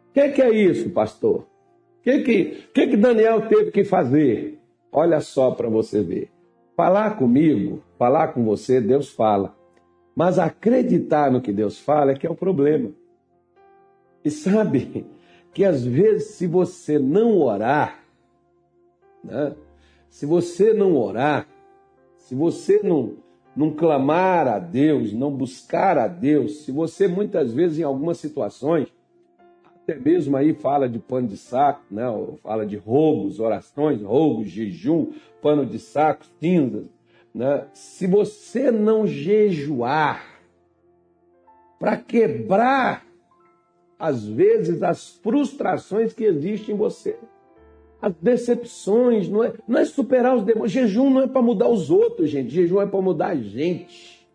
O 0.09 0.13
que, 0.13 0.29
que, 0.29 0.41
é 0.41 0.49
isso, 0.49 0.89
pastor? 0.91 1.39
O 1.39 2.03
que, 2.03 2.19
que, 2.19 2.45
que, 2.73 2.87
que 2.87 2.95
Daniel 2.95 3.49
teve 3.49 3.69
que 3.69 3.83
fazer? 3.83 4.61
Olha 4.93 5.19
só 5.19 5.51
para 5.51 5.67
você 5.67 6.01
ver. 6.01 6.31
Falar 6.73 7.17
comigo, 7.17 7.83
falar 7.99 8.29
com 8.29 8.45
você, 8.45 8.79
Deus 8.79 9.09
fala. 9.09 9.53
Mas 10.15 10.39
acreditar 10.39 11.29
no 11.29 11.41
que 11.41 11.51
Deus 11.51 11.77
fala 11.77 12.11
é 12.11 12.15
que 12.15 12.25
é 12.25 12.29
o 12.29 12.35
problema. 12.35 12.91
E 14.23 14.31
sabe 14.31 15.05
que 15.53 15.65
às 15.65 15.83
vezes, 15.83 16.29
se 16.35 16.47
você 16.47 16.97
não 16.97 17.37
orar, 17.41 18.05
né? 19.21 19.53
Se 20.11 20.25
você 20.25 20.73
não 20.73 20.97
orar, 20.97 21.47
se 22.17 22.35
você 22.35 22.81
não, 22.83 23.13
não 23.55 23.71
clamar 23.71 24.45
a 24.45 24.59
Deus, 24.59 25.13
não 25.13 25.31
buscar 25.31 25.97
a 25.97 26.07
Deus, 26.07 26.65
se 26.65 26.71
você 26.71 27.07
muitas 27.07 27.53
vezes 27.53 27.79
em 27.79 27.83
algumas 27.83 28.17
situações, 28.17 28.93
até 29.63 29.95
mesmo 29.95 30.35
aí 30.35 30.53
fala 30.53 30.87
de 30.89 30.99
pano 30.99 31.29
de 31.29 31.37
saco, 31.37 31.81
né? 31.89 32.03
fala 32.43 32.65
de 32.65 32.75
roubos, 32.75 33.39
orações, 33.39 34.01
roubos, 34.01 34.49
jejum, 34.49 35.13
pano 35.41 35.65
de 35.65 35.79
saco, 35.79 36.25
cinzas, 36.41 36.87
né? 37.33 37.65
se 37.73 38.05
você 38.05 38.69
não 38.69 39.07
jejuar 39.07 40.41
para 41.79 41.95
quebrar, 41.95 43.07
às 43.97 44.27
vezes, 44.27 44.83
as 44.83 45.07
frustrações 45.07 46.11
que 46.11 46.25
existem 46.25 46.75
em 46.75 46.77
você, 46.77 47.17
as 48.01 48.13
decepções, 48.15 49.29
não 49.29 49.43
é, 49.43 49.53
não 49.67 49.79
é 49.79 49.85
superar 49.85 50.35
os 50.35 50.43
demônios. 50.43 50.71
Jejum 50.71 51.09
não 51.09 51.21
é 51.21 51.27
para 51.27 51.41
mudar 51.41 51.69
os 51.69 51.91
outros, 51.91 52.29
gente. 52.29 52.49
Jejum 52.49 52.81
é 52.81 52.87
para 52.87 53.01
mudar 53.01 53.27
a 53.27 53.35
gente. 53.35 54.27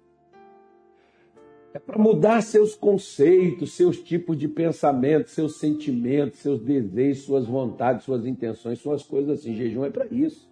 É 1.75 1.79
para 1.79 1.99
mudar 1.99 2.41
seus 2.43 2.75
conceitos, 2.75 3.75
seus 3.75 3.99
tipos 3.99 4.39
de 4.39 4.47
pensamento, 4.49 5.29
seus 5.29 5.59
sentimentos, 5.59 6.39
seus 6.39 6.61
desejos, 6.61 7.25
suas 7.25 7.45
vontades, 7.45 8.05
suas 8.05 8.25
intenções, 8.25 8.79
suas 8.79 9.03
coisas 9.03 9.41
assim. 9.41 9.55
Jejum 9.55 9.85
é 9.85 9.91
para 9.91 10.07
isso. 10.07 10.49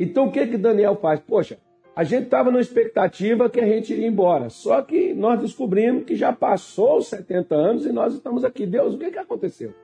Então 0.00 0.28
o 0.28 0.32
que 0.32 0.46
que 0.46 0.56
Daniel 0.56 0.96
faz? 0.96 1.20
Poxa, 1.20 1.58
a 1.94 2.02
gente 2.02 2.24
estava 2.24 2.50
na 2.50 2.60
expectativa 2.60 3.50
que 3.50 3.60
a 3.60 3.66
gente 3.66 3.92
iria 3.92 4.06
embora. 4.06 4.48
Só 4.48 4.80
que 4.80 5.12
nós 5.12 5.38
descobrimos 5.38 6.04
que 6.04 6.16
já 6.16 6.32
passou 6.32 6.96
os 6.96 7.08
70 7.08 7.54
anos 7.54 7.84
e 7.84 7.92
nós 7.92 8.14
estamos 8.14 8.42
aqui. 8.42 8.64
Deus, 8.64 8.94
o 8.94 8.98
que, 8.98 9.10
que 9.10 9.18
aconteceu? 9.18 9.74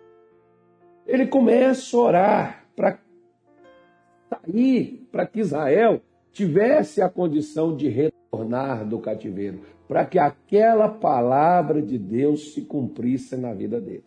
Ele 1.07 1.27
começa 1.27 1.97
a 1.97 2.01
orar 2.01 2.67
para 2.75 2.99
sair, 4.29 5.07
para 5.11 5.27
que 5.27 5.41
Israel 5.41 6.01
tivesse 6.33 7.01
a 7.01 7.09
condição 7.09 7.75
de 7.77 7.89
retornar 7.89 8.87
do 8.87 8.99
cativeiro, 8.99 9.61
para 9.89 10.05
que 10.05 10.19
aquela 10.19 10.89
palavra 10.89 11.81
de 11.81 11.97
Deus 11.97 12.53
se 12.53 12.63
cumprisse 12.63 13.37
na 13.37 13.55
vida 13.55 13.81
dele. 13.81 14.05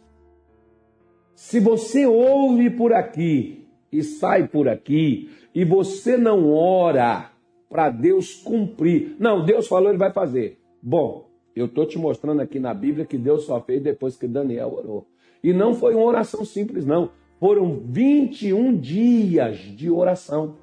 Se 1.33 1.59
você 1.59 2.05
ouve 2.05 2.69
por 2.69 2.93
aqui 2.93 3.65
e 3.91 4.03
sai 4.03 4.47
por 4.47 4.67
aqui, 4.67 5.29
e 5.55 5.63
você 5.63 6.17
não 6.17 6.51
ora 6.51 7.31
para 7.69 7.89
Deus 7.89 8.35
cumprir, 8.35 9.15
não, 9.17 9.45
Deus 9.45 9.67
falou, 9.67 9.89
ele 9.89 9.97
vai 9.97 10.11
fazer. 10.11 10.59
Bom, 10.81 11.29
eu 11.55 11.65
estou 11.65 11.85
te 11.85 11.97
mostrando 11.97 12.41
aqui 12.41 12.59
na 12.59 12.73
Bíblia 12.73 13.05
que 13.05 13.17
Deus 13.17 13.45
só 13.45 13.61
fez 13.61 13.81
depois 13.81 14.15
que 14.15 14.27
Daniel 14.27 14.73
orou. 14.73 15.07
E 15.43 15.53
não 15.53 15.73
foi 15.73 15.95
uma 15.95 16.05
oração 16.05 16.43
simples, 16.43 16.85
não. 16.85 17.11
Foram 17.39 17.81
21 17.85 18.75
dias 18.77 19.57
de 19.57 19.89
oração, 19.89 20.55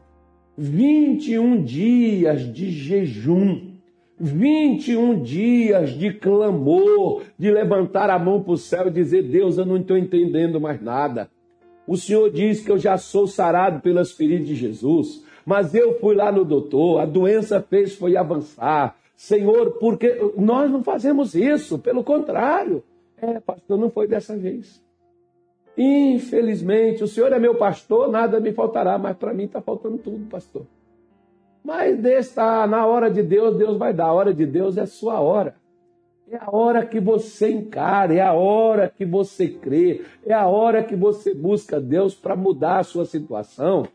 21 0.59 1.63
dias 1.63 2.53
de 2.53 2.71
jejum, 2.71 3.73
21 4.19 5.23
dias 5.23 5.91
de 5.91 6.13
clamor, 6.13 7.23
de 7.39 7.51
levantar 7.51 8.11
a 8.11 8.19
mão 8.19 8.43
para 8.43 8.53
o 8.53 8.59
céu 8.59 8.89
e 8.89 8.91
dizer: 8.91 9.23
Deus, 9.23 9.57
eu 9.57 9.65
não 9.65 9.79
estou 9.79 9.97
entendendo 9.97 10.61
mais 10.61 10.81
nada. 10.81 11.31
O 11.87 11.97
Senhor 11.97 12.31
diz 12.31 12.61
que 12.61 12.71
eu 12.71 12.79
já 12.79 12.99
sou 12.99 13.27
sarado 13.27 13.81
pelas 13.81 14.13
feridas 14.13 14.49
de 14.49 14.55
Jesus, 14.55 15.25
mas 15.45 15.75
eu 15.75 15.99
fui 16.01 16.15
lá 16.15 16.33
no 16.33 16.45
doutor, 16.45 17.01
a 17.01 17.07
doença 17.07 17.61
fez 17.61 17.95
foi 17.95 18.17
avançar. 18.17 18.97
Senhor, 19.15 19.79
porque 19.79 20.15
nós 20.37 20.71
não 20.71 20.83
fazemos 20.83 21.35
isso, 21.35 21.79
pelo 21.79 22.05
contrário. 22.05 22.83
É, 23.21 23.41
pastor, 23.41 23.79
não 23.79 23.91
foi 23.91 24.07
dessa 24.07 24.37
vez. 24.37 24.85
Infelizmente, 25.77 27.05
o 27.05 27.09
Senhor 27.09 27.33
é 27.33 27.39
meu 27.39 27.55
pastor, 27.55 28.11
nada 28.11 28.41
me 28.41 28.53
faltará, 28.53 28.97
mas 28.99 29.17
para 29.17 29.35
mim 29.35 29.45
está 29.45 29.61
faltando 29.61 29.99
tudo, 29.99 30.27
pastor. 30.29 30.67
Mas 31.63 32.03
está 32.05 32.67
na 32.67 32.87
hora 32.87 33.11
de 33.11 33.23
Deus, 33.23 33.57
Deus 33.57 33.77
vai 33.77 33.93
dar. 33.93 34.07
A 34.07 34.13
hora 34.13 34.33
de 34.33 34.47
Deus 34.47 34.79
é 34.79 34.87
sua 34.87 35.21
hora. 35.21 35.57
É 36.29 36.37
a 36.37 36.49
hora 36.51 36.85
que 36.85 36.99
você 36.99 37.51
encara, 37.51 38.15
é 38.15 38.21
a 38.21 38.33
hora 38.33 38.89
que 38.89 39.05
você 39.05 39.49
crê, 39.49 40.03
é 40.25 40.33
a 40.33 40.47
hora 40.47 40.83
que 40.83 40.97
você 40.97 41.33
busca 41.35 41.81
Deus 41.81 42.15
para 42.15 42.35
mudar 42.35 42.79
a 42.79 42.85
sua 42.85 43.05
situação 43.05 43.87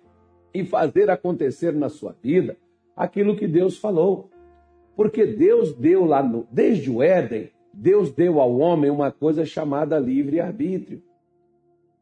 e 0.53 0.63
fazer 0.63 1.09
acontecer 1.09 1.73
na 1.73 1.89
sua 1.89 2.15
vida 2.21 2.57
aquilo 2.95 3.35
que 3.35 3.47
Deus 3.47 3.77
falou. 3.77 4.29
Porque 4.95 5.25
Deus 5.25 5.73
deu 5.73 6.05
lá, 6.05 6.21
no, 6.21 6.47
desde 6.51 6.89
o 6.89 7.01
Éden, 7.01 7.49
Deus 7.73 8.11
deu 8.11 8.39
ao 8.39 8.57
homem 8.57 8.89
uma 8.89 9.11
coisa 9.11 9.45
chamada 9.45 9.97
livre-arbítrio. 9.97 11.01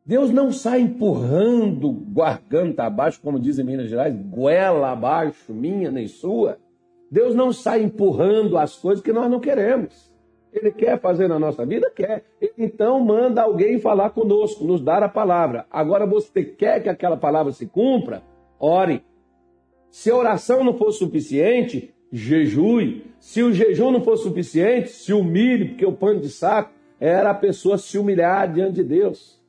Deus 0.05 0.31
não 0.31 0.51
sai 0.51 0.81
empurrando 0.81 1.91
garganta 1.91 2.83
abaixo, 2.83 3.21
como 3.21 3.39
dizem 3.39 3.63
em 3.63 3.67
Minas 3.67 3.89
Gerais, 3.89 4.15
goela 4.15 4.91
abaixo, 4.91 5.53
minha 5.53 5.91
nem 5.91 6.07
sua. 6.07 6.57
Deus 7.11 7.35
não 7.35 7.53
sai 7.53 7.83
empurrando 7.83 8.57
as 8.57 8.75
coisas 8.75 9.03
que 9.03 9.13
nós 9.13 9.29
não 9.29 9.39
queremos. 9.39 10.09
Ele 10.51 10.71
quer 10.71 10.99
fazer 10.99 11.27
na 11.27 11.37
nossa 11.37 11.65
vida? 11.65 11.91
Quer. 11.95 12.23
Então 12.57 12.99
manda 12.99 13.43
alguém 13.43 13.79
falar 13.79 14.09
conosco, 14.09 14.63
nos 14.63 14.81
dar 14.81 15.03
a 15.03 15.09
palavra. 15.09 15.65
Agora 15.69 16.07
você 16.07 16.43
quer 16.43 16.81
que 16.81 16.89
aquela 16.89 17.17
palavra 17.17 17.51
se 17.51 17.67
cumpra? 17.67 18.23
Ore. 18.59 19.03
Se 19.91 20.09
a 20.09 20.15
oração 20.15 20.63
não 20.63 20.73
for 20.73 20.91
suficiente, 20.91 21.93
jejue. 22.11 23.05
Se 23.19 23.43
o 23.43 23.51
jejum 23.53 23.91
não 23.91 24.01
for 24.01 24.17
suficiente, 24.17 24.89
se 24.89 25.13
humilhe, 25.13 25.69
porque 25.69 25.85
o 25.85 25.93
pano 25.93 26.19
de 26.19 26.29
saco. 26.29 26.71
era 26.99 27.31
a 27.31 27.35
pessoa 27.35 27.77
se 27.77 27.97
humilhar 27.97 28.51
diante 28.51 28.75
de 28.75 28.83
Deus, 28.83 29.39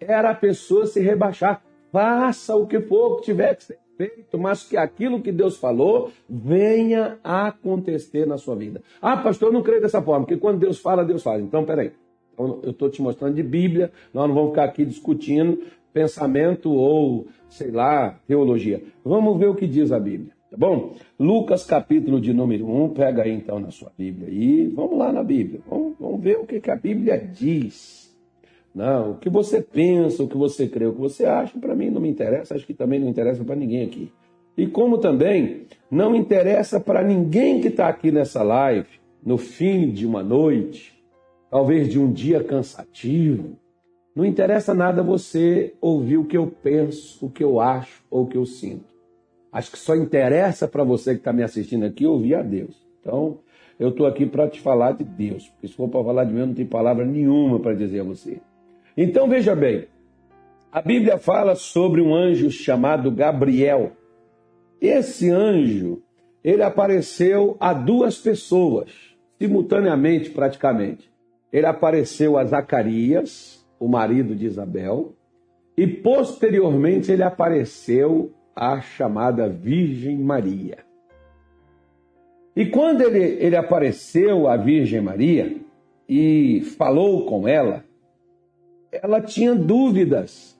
era 0.00 0.30
a 0.30 0.34
pessoa 0.34 0.86
se 0.86 1.00
rebaixar. 1.00 1.62
Faça 1.92 2.56
o 2.56 2.66
que 2.66 2.80
for 2.80 3.16
que 3.16 3.24
tiver 3.24 3.54
que 3.56 3.64
ser 3.64 3.78
feito, 3.96 4.38
mas 4.38 4.62
que 4.62 4.76
aquilo 4.76 5.20
que 5.20 5.30
Deus 5.30 5.58
falou 5.58 6.10
venha 6.28 7.18
a 7.22 7.48
acontecer 7.48 8.26
na 8.26 8.38
sua 8.38 8.56
vida. 8.56 8.80
Ah, 9.02 9.16
pastor, 9.16 9.48
eu 9.48 9.52
não 9.52 9.62
creio 9.62 9.82
dessa 9.82 10.00
forma, 10.00 10.24
porque 10.24 10.40
quando 10.40 10.58
Deus 10.58 10.78
fala, 10.78 11.04
Deus 11.04 11.22
faz. 11.22 11.42
Então, 11.42 11.64
peraí. 11.64 11.92
Então, 12.32 12.60
eu 12.62 12.70
estou 12.70 12.88
te 12.88 13.02
mostrando 13.02 13.34
de 13.34 13.42
Bíblia, 13.42 13.92
nós 14.14 14.26
não 14.26 14.34
vamos 14.34 14.50
ficar 14.50 14.64
aqui 14.64 14.86
discutindo 14.86 15.60
pensamento 15.92 16.70
ou, 16.70 17.26
sei 17.48 17.70
lá, 17.70 18.18
teologia. 18.26 18.82
Vamos 19.04 19.38
ver 19.38 19.48
o 19.48 19.54
que 19.54 19.66
diz 19.66 19.92
a 19.92 19.98
Bíblia. 19.98 20.32
Tá 20.50 20.56
bom? 20.56 20.96
Lucas, 21.16 21.64
capítulo 21.64 22.20
de 22.20 22.32
número 22.32 22.68
1, 22.68 22.88
pega 22.88 23.22
aí 23.22 23.30
então 23.30 23.60
na 23.60 23.70
sua 23.70 23.92
Bíblia 23.96 24.28
e 24.28 24.66
vamos 24.66 24.98
lá 24.98 25.12
na 25.12 25.22
Bíblia. 25.22 25.60
Vamos, 25.68 25.94
vamos 25.98 26.20
ver 26.20 26.38
o 26.38 26.44
que, 26.44 26.60
que 26.60 26.70
a 26.72 26.74
Bíblia 26.74 27.16
diz. 27.16 28.12
Não, 28.74 29.12
o 29.12 29.18
que 29.18 29.30
você 29.30 29.62
pensa, 29.62 30.24
o 30.24 30.28
que 30.28 30.36
você 30.36 30.66
crê, 30.66 30.86
o 30.86 30.92
que 30.92 31.00
você 31.00 31.24
acha, 31.24 31.56
para 31.56 31.76
mim 31.76 31.88
não 31.88 32.00
me 32.00 32.08
interessa, 32.08 32.56
acho 32.56 32.66
que 32.66 32.74
também 32.74 32.98
não 32.98 33.08
interessa 33.08 33.44
para 33.44 33.54
ninguém 33.54 33.84
aqui. 33.84 34.12
E 34.56 34.66
como 34.66 34.98
também 34.98 35.66
não 35.88 36.16
interessa 36.16 36.80
para 36.80 37.00
ninguém 37.04 37.60
que 37.60 37.68
está 37.68 37.86
aqui 37.88 38.10
nessa 38.10 38.42
live, 38.42 38.88
no 39.24 39.38
fim 39.38 39.90
de 39.90 40.04
uma 40.04 40.22
noite, 40.22 41.00
talvez 41.48 41.88
de 41.88 41.98
um 41.98 42.12
dia 42.12 42.42
cansativo, 42.42 43.56
não 44.16 44.24
interessa 44.24 44.74
nada 44.74 45.00
você 45.00 45.74
ouvir 45.80 46.16
o 46.16 46.24
que 46.24 46.36
eu 46.36 46.48
penso, 46.48 47.24
o 47.24 47.30
que 47.30 47.44
eu 47.44 47.60
acho 47.60 48.02
ou 48.10 48.24
o 48.24 48.26
que 48.26 48.36
eu 48.36 48.44
sinto. 48.44 48.89
Acho 49.52 49.72
que 49.72 49.78
só 49.78 49.96
interessa 49.96 50.68
para 50.68 50.84
você 50.84 51.12
que 51.12 51.20
está 51.20 51.32
me 51.32 51.42
assistindo 51.42 51.84
aqui 51.84 52.06
ouvir 52.06 52.36
a 52.36 52.42
Deus. 52.42 52.76
Então, 53.00 53.38
eu 53.78 53.88
estou 53.88 54.06
aqui 54.06 54.26
para 54.26 54.48
te 54.48 54.60
falar 54.60 54.92
de 54.92 55.04
Deus. 55.04 55.48
Porque 55.48 55.68
se 55.68 55.74
for 55.74 55.88
para 55.88 56.04
falar 56.04 56.24
de 56.24 56.32
mim, 56.32 56.40
não 56.40 56.54
tenho 56.54 56.68
palavra 56.68 57.04
nenhuma 57.04 57.58
para 57.58 57.74
dizer 57.74 58.00
a 58.00 58.04
você. 58.04 58.40
Então, 58.96 59.28
veja 59.28 59.56
bem. 59.56 59.86
A 60.70 60.80
Bíblia 60.80 61.18
fala 61.18 61.56
sobre 61.56 62.00
um 62.00 62.14
anjo 62.14 62.50
chamado 62.50 63.10
Gabriel. 63.10 63.92
Esse 64.80 65.28
anjo, 65.28 66.00
ele 66.44 66.62
apareceu 66.62 67.56
a 67.58 67.72
duas 67.72 68.18
pessoas, 68.18 68.90
simultaneamente 69.36 70.30
praticamente. 70.30 71.10
Ele 71.52 71.66
apareceu 71.66 72.38
a 72.38 72.44
Zacarias, 72.44 73.66
o 73.80 73.88
marido 73.88 74.36
de 74.36 74.46
Isabel, 74.46 75.12
e 75.76 75.86
posteriormente 75.86 77.10
ele 77.10 77.22
apareceu 77.24 78.30
a 78.54 78.80
chamada 78.80 79.48
Virgem 79.48 80.18
Maria. 80.18 80.78
E 82.54 82.66
quando 82.66 83.02
ele, 83.02 83.18
ele 83.44 83.56
apareceu 83.56 84.48
à 84.48 84.56
Virgem 84.56 85.00
Maria 85.00 85.56
e 86.08 86.62
falou 86.76 87.24
com 87.26 87.46
ela, 87.46 87.84
ela 88.90 89.20
tinha 89.20 89.54
dúvidas. 89.54 90.58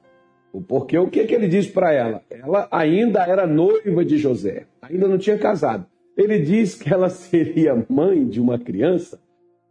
Porque 0.66 0.98
o 0.98 1.08
que, 1.08 1.24
que 1.26 1.34
ele 1.34 1.48
disse 1.48 1.70
para 1.70 1.92
ela? 1.92 2.22
Ela 2.30 2.68
ainda 2.70 3.24
era 3.24 3.46
noiva 3.46 4.04
de 4.04 4.18
José, 4.18 4.66
ainda 4.82 5.06
não 5.06 5.18
tinha 5.18 5.38
casado. 5.38 5.86
Ele 6.16 6.38
disse 6.40 6.82
que 6.82 6.92
ela 6.92 7.08
seria 7.10 7.84
mãe 7.88 8.26
de 8.26 8.40
uma 8.40 8.58
criança. 8.58 9.20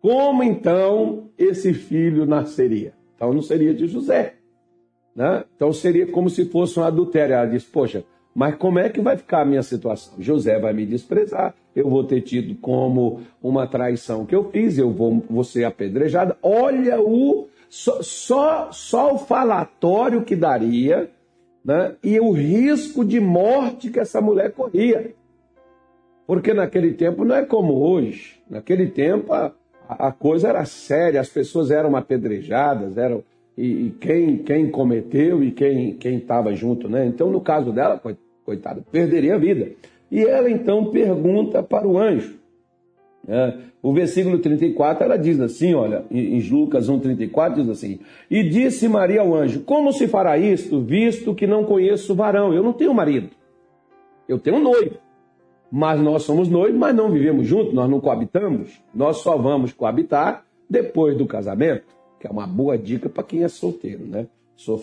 Como 0.02 0.44
então 0.44 1.30
esse 1.38 1.74
filho 1.74 2.26
nasceria? 2.26 2.94
Então 3.16 3.34
não 3.34 3.42
seria 3.42 3.74
de 3.74 3.88
José. 3.88 4.36
Né? 5.20 5.44
Então 5.54 5.74
seria 5.74 6.08
como 6.08 6.30
se 6.30 6.46
fosse 6.46 6.80
um 6.80 6.84
adultério. 6.84 7.36
Ela 7.36 7.46
diz: 7.46 7.66
Poxa, 7.66 8.06
mas 8.34 8.56
como 8.56 8.80
é 8.80 8.88
que 8.88 9.02
vai 9.02 9.18
ficar 9.18 9.42
a 9.42 9.46
minha 9.46 9.62
situação? 9.62 10.14
José 10.18 10.58
vai 10.58 10.72
me 10.72 10.86
desprezar, 10.86 11.54
eu 11.76 11.90
vou 11.90 12.06
ter 12.06 12.22
tido 12.22 12.56
como 12.62 13.20
uma 13.44 13.68
traição 13.68 14.26
que 14.26 14.34
eu 14.34 14.50
fiz, 14.50 14.78
eu 14.78 14.94
vou, 14.94 15.22
vou 15.30 15.44
ser 15.44 15.66
apedrejada. 15.66 16.38
Olha 16.42 17.02
o 17.02 17.50
só, 17.68 18.02
só, 18.02 18.72
só 18.72 19.14
o 19.14 19.18
falatório 19.18 20.24
que 20.24 20.38
daria 20.38 21.12
né? 21.66 21.98
e 22.02 22.18
o 22.18 22.32
risco 22.32 23.04
de 23.04 23.20
morte 23.20 23.90
que 23.90 24.00
essa 24.00 24.22
mulher 24.22 24.54
corria. 24.54 25.14
Porque 26.26 26.54
naquele 26.54 26.94
tempo 26.94 27.26
não 27.26 27.36
é 27.36 27.44
como 27.44 27.74
hoje. 27.74 28.42
Naquele 28.50 28.88
tempo 28.88 29.34
a, 29.34 29.52
a 29.86 30.14
coisa 30.14 30.48
era 30.48 30.64
séria, 30.64 31.20
as 31.20 31.28
pessoas 31.28 31.72
eram 31.72 31.98
apedrejadas, 31.98 32.98
eram 32.98 33.22
e, 33.60 33.88
e 33.88 33.90
quem, 34.00 34.38
quem 34.38 34.72
cometeu 34.72 35.44
e 35.44 35.52
quem 35.52 36.16
estava 36.16 36.56
junto, 36.56 36.88
né? 36.88 37.06
Então, 37.06 37.30
no 37.30 37.42
caso 37.42 37.74
dela, 37.74 38.02
coitada, 38.46 38.82
perderia 38.90 39.36
a 39.36 39.38
vida. 39.38 39.74
E 40.10 40.24
ela 40.24 40.50
então 40.50 40.86
pergunta 40.86 41.62
para 41.62 41.86
o 41.86 41.98
anjo. 41.98 42.40
É, 43.28 43.58
o 43.84 43.92
versículo 43.94 44.40
34, 44.40 45.04
ela 45.04 45.18
diz 45.18 45.42
assim, 45.42 45.74
olha, 45.74 46.06
em 46.10 46.40
Lucas 46.50 46.90
1,34 46.90 47.56
diz 47.56 47.70
assim, 47.70 48.00
E 48.32 48.44
disse 48.44 48.88
Maria 48.88 49.20
ao 49.20 49.36
anjo, 49.36 49.60
como 49.64 49.92
se 49.92 50.08
fará 50.08 50.38
isto, 50.38 50.80
visto 50.82 51.36
que 51.36 51.46
não 51.46 51.66
conheço 51.66 52.16
varão? 52.16 52.54
Eu 52.54 52.64
não 52.64 52.72
tenho 52.72 52.94
marido, 52.94 53.30
eu 54.28 54.40
tenho 54.40 54.56
um 54.56 54.64
noivo. 54.64 54.96
Mas 55.70 56.00
nós 56.00 56.24
somos 56.24 56.48
noivos, 56.50 56.80
mas 56.80 56.96
não 56.96 57.12
vivemos 57.12 57.46
juntos, 57.46 57.74
nós 57.74 57.90
não 57.90 58.00
coabitamos. 58.00 58.82
Nós 58.96 59.18
só 59.18 59.38
vamos 59.38 59.74
coabitar 59.74 60.46
depois 60.68 61.16
do 61.18 61.28
casamento, 61.28 61.99
que 62.20 62.28
é 62.28 62.30
uma 62.30 62.46
boa 62.46 62.78
dica 62.78 63.10
para 63.10 63.24
quem 63.24 63.44
é 63.44 63.48
solteiro, 63.48 64.06
né? 64.06 64.28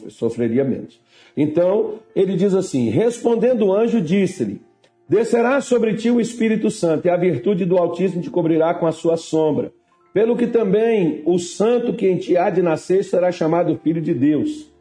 sofreria 0.09 0.65
menos. 0.65 0.99
Então, 1.37 1.97
ele 2.15 2.35
diz 2.35 2.55
assim: 2.55 2.89
Respondendo 2.89 3.67
o 3.67 3.73
anjo, 3.75 4.01
disse-lhe: 4.01 4.61
Descerá 5.09 5.61
sobre 5.61 5.95
ti 5.95 6.11
o 6.11 6.21
Espírito 6.21 6.71
Santo, 6.71 7.07
e 7.07 7.11
a 7.11 7.17
virtude 7.17 7.65
do 7.65 7.77
Altíssimo 7.77 8.23
te 8.23 8.31
cobrirá 8.31 8.75
com 8.75 8.87
a 8.87 8.93
sua 8.93 9.17
sombra. 9.17 9.73
Pelo 10.13 10.35
que 10.35 10.47
também 10.47 11.23
o 11.27 11.39
santo 11.39 11.93
que 11.93 12.09
em 12.09 12.17
ti 12.17 12.39
há 12.39 12.49
de 12.49 12.63
nascer 12.63 13.05
será 13.05 13.31
chamado 13.31 13.79
Filho 13.85 14.01
de 14.01 14.15
Deus. 14.15 14.73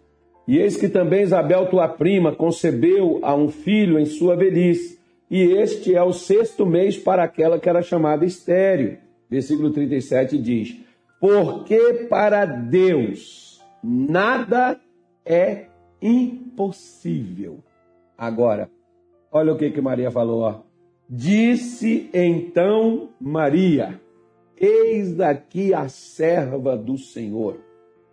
E 0.48 0.58
eis 0.58 0.78
que 0.78 0.88
também 0.88 1.24
Isabel, 1.24 1.68
tua 1.68 1.88
prima, 1.90 2.32
concebeu 2.32 3.20
a 3.22 3.36
um 3.36 3.50
filho 3.50 4.00
em 4.00 4.06
sua 4.06 4.36
velhice, 4.36 4.98
e 5.30 5.42
este 5.42 5.94
é 5.94 6.02
o 6.02 6.14
sexto 6.14 6.66
mês 6.66 6.98
para 6.98 7.24
aquela 7.24 7.60
que 7.60 7.68
era 7.68 7.82
chamada 7.82 8.26
estéreo. 8.26 8.98
Versículo 9.30 9.72
37 9.72 10.38
diz: 10.38 10.78
Porque 11.26 12.06
para 12.08 12.46
Deus 12.46 13.60
nada 13.84 14.80
é 15.26 15.70
impossível. 16.00 17.64
Agora, 18.16 18.70
olha 19.32 19.52
o 19.52 19.58
que, 19.58 19.72
que 19.72 19.82
Maria 19.82 20.12
falou. 20.12 20.42
Ó. 20.42 20.62
Disse 21.10 22.12
então 22.14 23.10
Maria: 23.20 24.00
Eis 24.56 25.20
aqui 25.20 25.74
a 25.74 25.88
serva 25.88 26.78
do 26.78 26.96
Senhor. 26.96 27.58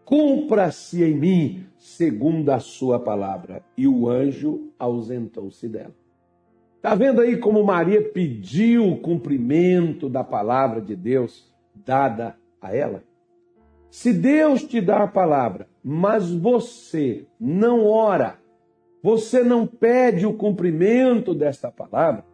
Cumpra-se 0.06 1.04
em 1.04 1.14
mim 1.14 1.66
segundo 1.76 2.48
a 2.48 2.60
sua 2.60 2.98
palavra. 2.98 3.62
E 3.76 3.86
o 3.86 4.08
anjo 4.08 4.72
ausentou-se 4.78 5.68
dela. 5.68 5.94
Está 6.76 6.94
vendo 6.94 7.20
aí 7.20 7.36
como 7.36 7.62
Maria 7.62 8.00
pediu 8.10 8.90
o 8.90 9.00
cumprimento 9.02 10.08
da 10.08 10.24
palavra 10.24 10.80
de 10.80 10.96
Deus 10.96 11.52
dada 11.84 12.40
a 12.62 12.74
ela? 12.74 13.02
Se 13.90 14.12
Deus 14.12 14.62
te 14.62 14.80
dá 14.80 15.02
a 15.02 15.08
palavra, 15.08 15.68
mas 15.84 16.30
você 16.30 17.26
não 17.38 17.84
ora, 17.84 18.38
você 19.02 19.42
não 19.42 19.66
pede 19.66 20.24
o 20.24 20.32
cumprimento 20.32 21.34
desta 21.34 21.70
palavra, 21.70 22.24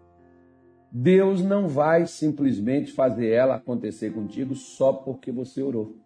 Deus 0.91 1.43
não 1.43 1.67
vai 1.67 2.07
simplesmente 2.07 2.93
fazer 2.93 3.31
ela 3.31 3.57
acontecer 3.57 4.12
contigo 4.12 4.55
só 4.55 4.93
porque 4.93 5.33
você 5.33 5.62
orou. 5.62 5.97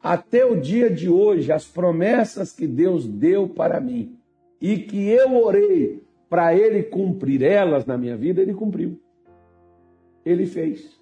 Até 0.00 0.44
o 0.44 0.60
dia 0.60 0.88
de 0.88 1.08
hoje, 1.08 1.50
as 1.50 1.66
promessas 1.66 2.52
que 2.52 2.66
Deus 2.66 3.06
deu 3.06 3.48
para 3.48 3.80
mim 3.80 4.16
e 4.60 4.78
que 4.78 5.08
eu 5.08 5.34
orei 5.42 6.02
para 6.28 6.54
Ele 6.54 6.84
cumprir 6.84 7.42
elas 7.42 7.84
na 7.84 7.98
minha 7.98 8.16
vida, 8.16 8.40
Ele 8.40 8.54
cumpriu. 8.54 9.00
Ele 10.24 10.46
fez. 10.46 10.98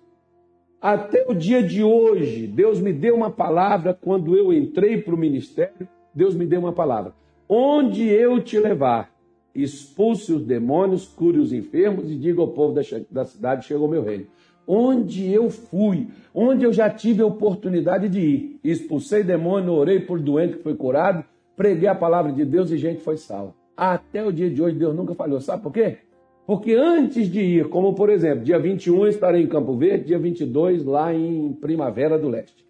Até 0.81 1.25
o 1.27 1.35
dia 1.35 1.63
de 1.63 1.83
hoje, 1.83 2.47
Deus 2.47 2.81
me 2.81 2.93
deu 2.93 3.15
uma 3.15 3.31
palavra 3.31 3.95
quando 3.95 4.37
eu 4.37 4.53
entrei 4.53 5.01
para 5.01 5.15
o 5.15 5.19
ministério. 5.19 5.89
Deus 6.15 6.35
me 6.35 6.47
deu 6.47 6.61
uma 6.61 6.73
palavra. 6.73 7.15
Onde 7.49 8.07
eu 8.09 8.41
te 8.43 8.59
levar, 8.59 9.11
expulse 9.55 10.33
os 10.33 10.45
demônios, 10.45 11.07
cure 11.07 11.39
os 11.39 11.53
enfermos 11.53 12.11
e 12.11 12.17
diga 12.17 12.41
ao 12.41 12.49
povo 12.49 12.79
da 13.11 13.25
cidade: 13.25 13.67
chegou 13.67 13.89
meu 13.89 14.03
reino. 14.03 14.27
Onde 14.67 15.33
eu 15.33 15.49
fui, 15.49 16.09
onde 16.35 16.65
eu 16.65 16.73
já 16.73 16.91
tive 16.91 17.23
a 17.23 17.27
oportunidade 17.27 18.09
de 18.09 18.21
ir, 18.21 18.61
expulsei 18.65 19.23
demônio, 19.23 19.73
orei 19.73 20.01
por 20.01 20.21
doente 20.21 20.57
que 20.57 20.63
foi 20.63 20.75
curado, 20.75 21.25
preguei 21.57 21.89
a 21.89 21.95
palavra 21.95 22.33
de 22.33 22.45
Deus 22.45 22.71
e 22.71 22.77
gente 22.77 23.01
foi 23.01 23.17
salva. 23.17 23.55
Até 23.77 24.25
o 24.25 24.33
dia 24.33 24.51
de 24.51 24.61
hoje, 24.61 24.77
Deus 24.77 24.95
nunca 24.95 25.15
falhou. 25.15 25.41
Sabe 25.41 25.63
por 25.63 25.73
quê? 25.73 25.99
Porque 26.47 26.75
antes 26.75 27.29
de 27.29 27.41
ir, 27.41 27.69
como 27.69 27.95
por 27.95 28.09
exemplo, 28.09 28.45
dia 28.45 28.59
21 28.59 28.99
eu 28.99 29.09
estarei 29.09 29.43
em 29.43 29.49
Campo 29.49 29.77
Verde, 29.77 30.07
dia 30.07 30.19
22 30.19 30.85
lá 30.85 31.13
em 31.13 31.53
Primavera 31.55 32.19
do 32.19 32.29
Leste. 32.29 32.65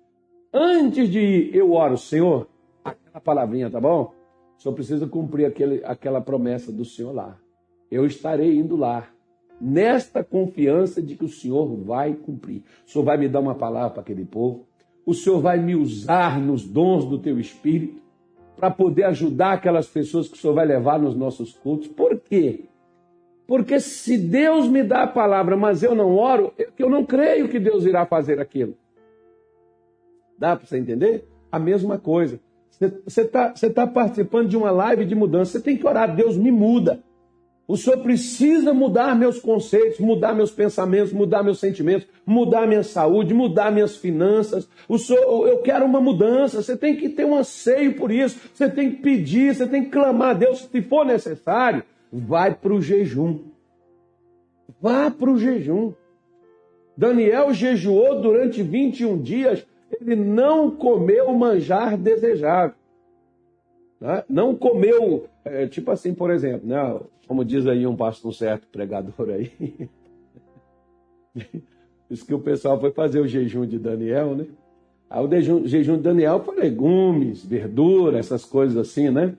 Antes 0.52 1.10
de 1.10 1.18
ir, 1.18 1.54
eu 1.54 1.72
oro, 1.72 1.98
Senhor, 1.98 2.48
aquela 2.82 3.20
palavrinha, 3.20 3.70
tá 3.70 3.78
bom? 3.78 4.14
Senhor 4.58 4.74
precisa 4.74 5.06
cumprir 5.06 5.44
aquele, 5.44 5.82
aquela 5.84 6.20
promessa 6.20 6.72
do 6.72 6.84
Senhor 6.84 7.12
lá. 7.12 7.38
Eu 7.90 8.06
estarei 8.06 8.56
indo 8.56 8.74
lá, 8.74 9.08
nesta 9.60 10.24
confiança 10.24 11.02
de 11.02 11.14
que 11.14 11.24
o 11.24 11.28
Senhor 11.28 11.66
vai 11.84 12.14
cumprir. 12.14 12.64
O 12.86 12.90
Senhor 12.90 13.04
vai 13.04 13.16
me 13.16 13.28
dar 13.28 13.40
uma 13.40 13.54
palavra 13.54 13.90
para 13.90 14.00
aquele 14.00 14.24
povo, 14.24 14.66
o 15.04 15.14
Senhor 15.14 15.40
vai 15.40 15.60
me 15.60 15.76
usar 15.76 16.40
nos 16.40 16.66
dons 16.66 17.04
do 17.04 17.18
teu 17.18 17.38
espírito 17.38 18.02
para 18.56 18.70
poder 18.70 19.04
ajudar 19.04 19.52
aquelas 19.52 19.86
pessoas 19.86 20.26
que 20.26 20.34
o 20.34 20.40
Senhor 20.40 20.54
vai 20.54 20.66
levar 20.66 20.98
nos 20.98 21.14
nossos 21.14 21.52
cultos. 21.52 21.88
Por 21.88 22.18
quê? 22.18 22.64
Porque 23.46 23.78
se 23.78 24.18
Deus 24.18 24.68
me 24.68 24.82
dá 24.82 25.04
a 25.04 25.06
palavra, 25.06 25.56
mas 25.56 25.82
eu 25.82 25.94
não 25.94 26.16
oro, 26.16 26.52
eu 26.78 26.90
não 26.90 27.04
creio 27.04 27.48
que 27.48 27.60
Deus 27.60 27.84
irá 27.84 28.04
fazer 28.04 28.40
aquilo. 28.40 28.76
Dá 30.38 30.56
para 30.56 30.66
você 30.66 30.76
entender? 30.76 31.28
A 31.50 31.58
mesma 31.58 31.98
coisa. 31.98 32.40
Você 32.70 33.22
está 33.22 33.54
tá 33.74 33.86
participando 33.86 34.48
de 34.48 34.56
uma 34.56 34.70
live 34.70 35.06
de 35.06 35.14
mudança, 35.14 35.52
você 35.52 35.60
tem 35.60 35.76
que 35.76 35.86
orar, 35.86 36.14
Deus 36.14 36.36
me 36.36 36.50
muda. 36.50 37.02
O 37.68 37.76
Senhor 37.76 37.98
precisa 37.98 38.72
mudar 38.72 39.16
meus 39.16 39.40
conceitos, 39.40 39.98
mudar 39.98 40.34
meus 40.34 40.52
pensamentos, 40.52 41.12
mudar 41.12 41.42
meus 41.42 41.58
sentimentos, 41.58 42.06
mudar 42.24 42.66
minha 42.66 42.84
saúde, 42.84 43.34
mudar 43.34 43.72
minhas 43.72 43.96
finanças. 43.96 44.68
O 44.88 44.98
Senhor, 44.98 45.48
eu 45.48 45.58
quero 45.58 45.84
uma 45.84 46.00
mudança. 46.00 46.62
Você 46.62 46.76
tem 46.76 46.96
que 46.96 47.08
ter 47.08 47.24
um 47.24 47.36
anseio 47.36 47.94
por 47.96 48.12
isso. 48.12 48.38
Você 48.54 48.70
tem 48.70 48.92
que 48.92 49.02
pedir, 49.02 49.52
você 49.52 49.66
tem 49.66 49.84
que 49.84 49.90
clamar 49.90 50.30
a 50.30 50.34
Deus. 50.34 50.68
Se 50.70 50.80
for 50.82 51.04
necessário, 51.04 51.82
vai 52.12 52.54
para 52.54 52.72
o 52.72 52.80
jejum. 52.80 53.40
Vá 54.80 55.10
para 55.10 55.30
o 55.30 55.38
jejum. 55.38 55.92
Daniel 56.96 57.52
jejuou 57.52 58.20
durante 58.20 58.62
21 58.62 59.20
dias. 59.20 59.66
Ele 60.00 60.16
não 60.16 60.70
comeu 60.70 61.32
manjar 61.32 61.96
desejável. 61.96 62.76
Né? 64.00 64.24
Não 64.28 64.54
comeu, 64.54 65.26
é, 65.44 65.66
tipo 65.66 65.90
assim, 65.90 66.14
por 66.14 66.30
exemplo, 66.30 66.68
né? 66.68 67.00
como 67.26 67.44
diz 67.44 67.66
aí 67.66 67.86
um 67.86 67.96
pastor 67.96 68.32
certo 68.32 68.68
pregador 68.68 69.30
aí. 69.30 69.50
Isso 72.08 72.24
que 72.24 72.34
o 72.34 72.38
pessoal 72.38 72.78
foi 72.80 72.92
fazer 72.92 73.20
o 73.20 73.26
jejum 73.26 73.66
de 73.66 73.78
Daniel, 73.78 74.36
né? 74.36 74.46
Aí 75.10 75.24
o 75.24 75.28
jejum, 75.28 75.66
jejum 75.66 75.96
de 75.96 76.02
Daniel 76.02 76.40
foi 76.40 76.56
legumes, 76.56 77.44
verdura, 77.44 78.18
essas 78.18 78.44
coisas 78.44 78.76
assim, 78.76 79.10
né? 79.10 79.34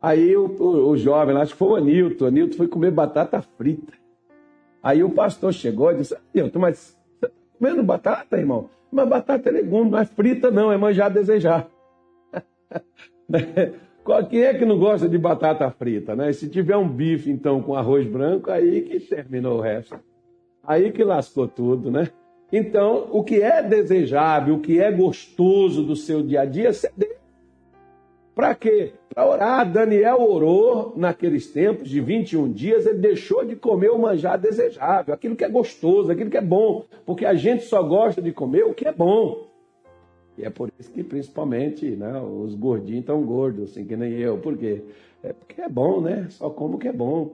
Aí 0.00 0.36
o, 0.36 0.46
o, 0.46 0.90
o 0.90 0.96
jovem 0.96 1.34
lá, 1.34 1.42
acho 1.42 1.52
que 1.52 1.58
foi 1.58 1.68
o 1.68 1.76
Anilton, 1.76 2.24
o 2.24 2.28
Anilton 2.28 2.56
foi 2.56 2.68
comer 2.68 2.90
batata 2.90 3.42
frita. 3.42 3.92
Aí 4.82 5.04
o 5.04 5.10
pastor 5.10 5.52
chegou 5.52 5.92
e 5.92 5.96
disse, 5.96 6.16
Anilton, 6.34 6.58
mas 6.58 6.96
você 7.18 7.26
tá 7.26 7.32
comendo 7.58 7.82
batata, 7.82 8.38
irmão? 8.38 8.70
Mas 8.90 9.08
batata 9.08 9.48
é 9.48 9.52
legume, 9.52 9.90
não 9.90 9.98
é 9.98 10.04
frita 10.04 10.50
não, 10.50 10.72
é 10.72 10.76
manjar 10.76 11.10
desejar. 11.10 11.68
Quem 14.28 14.42
é 14.42 14.54
que 14.54 14.64
não 14.64 14.78
gosta 14.78 15.08
de 15.08 15.18
batata 15.18 15.70
frita, 15.70 16.16
né? 16.16 16.32
Se 16.32 16.48
tiver 16.48 16.76
um 16.76 16.88
bife, 16.88 17.30
então, 17.30 17.62
com 17.62 17.76
arroz 17.76 18.06
branco, 18.06 18.50
aí 18.50 18.82
que 18.82 18.98
terminou 18.98 19.58
o 19.58 19.60
resto. 19.60 20.00
Aí 20.64 20.90
que 20.90 21.04
lascou 21.04 21.46
tudo, 21.46 21.90
né? 21.90 22.08
Então, 22.52 23.08
o 23.12 23.22
que 23.22 23.40
é 23.40 23.62
desejável, 23.62 24.56
o 24.56 24.60
que 24.60 24.80
é 24.80 24.90
gostoso 24.90 25.84
do 25.84 25.94
seu 25.94 26.22
dia 26.22 26.40
a 26.40 26.44
dia, 26.44 26.72
ceder. 26.72 27.18
Para 28.34 28.54
quê? 28.54 28.94
Para 29.12 29.28
orar. 29.28 29.70
Daniel 29.70 30.20
orou 30.20 30.94
naqueles 30.96 31.50
tempos 31.52 31.88
de 31.88 32.00
21 32.00 32.52
dias, 32.52 32.86
ele 32.86 32.98
deixou 32.98 33.44
de 33.44 33.56
comer 33.56 33.90
o 33.90 33.98
manjar 33.98 34.38
desejável, 34.38 35.12
aquilo 35.12 35.34
que 35.34 35.44
é 35.44 35.48
gostoso, 35.48 36.12
aquilo 36.12 36.30
que 36.30 36.36
é 36.36 36.42
bom, 36.42 36.84
porque 37.04 37.26
a 37.26 37.34
gente 37.34 37.64
só 37.64 37.82
gosta 37.82 38.22
de 38.22 38.32
comer 38.32 38.64
o 38.64 38.72
que 38.72 38.86
é 38.86 38.92
bom. 38.92 39.48
E 40.38 40.44
é 40.44 40.50
por 40.50 40.70
isso 40.78 40.90
que, 40.90 41.02
principalmente, 41.02 41.90
né, 41.90 42.18
os 42.20 42.54
gordinhos 42.54 43.00
estão 43.00 43.22
gordos, 43.22 43.70
assim, 43.70 43.84
que 43.84 43.96
nem 43.96 44.12
eu. 44.12 44.38
Por 44.38 44.56
quê? 44.56 44.82
É 45.22 45.32
porque 45.32 45.60
é 45.60 45.68
bom, 45.68 46.00
né? 46.00 46.26
Só 46.30 46.48
como 46.48 46.78
que 46.78 46.88
é 46.88 46.92
bom. 46.92 47.32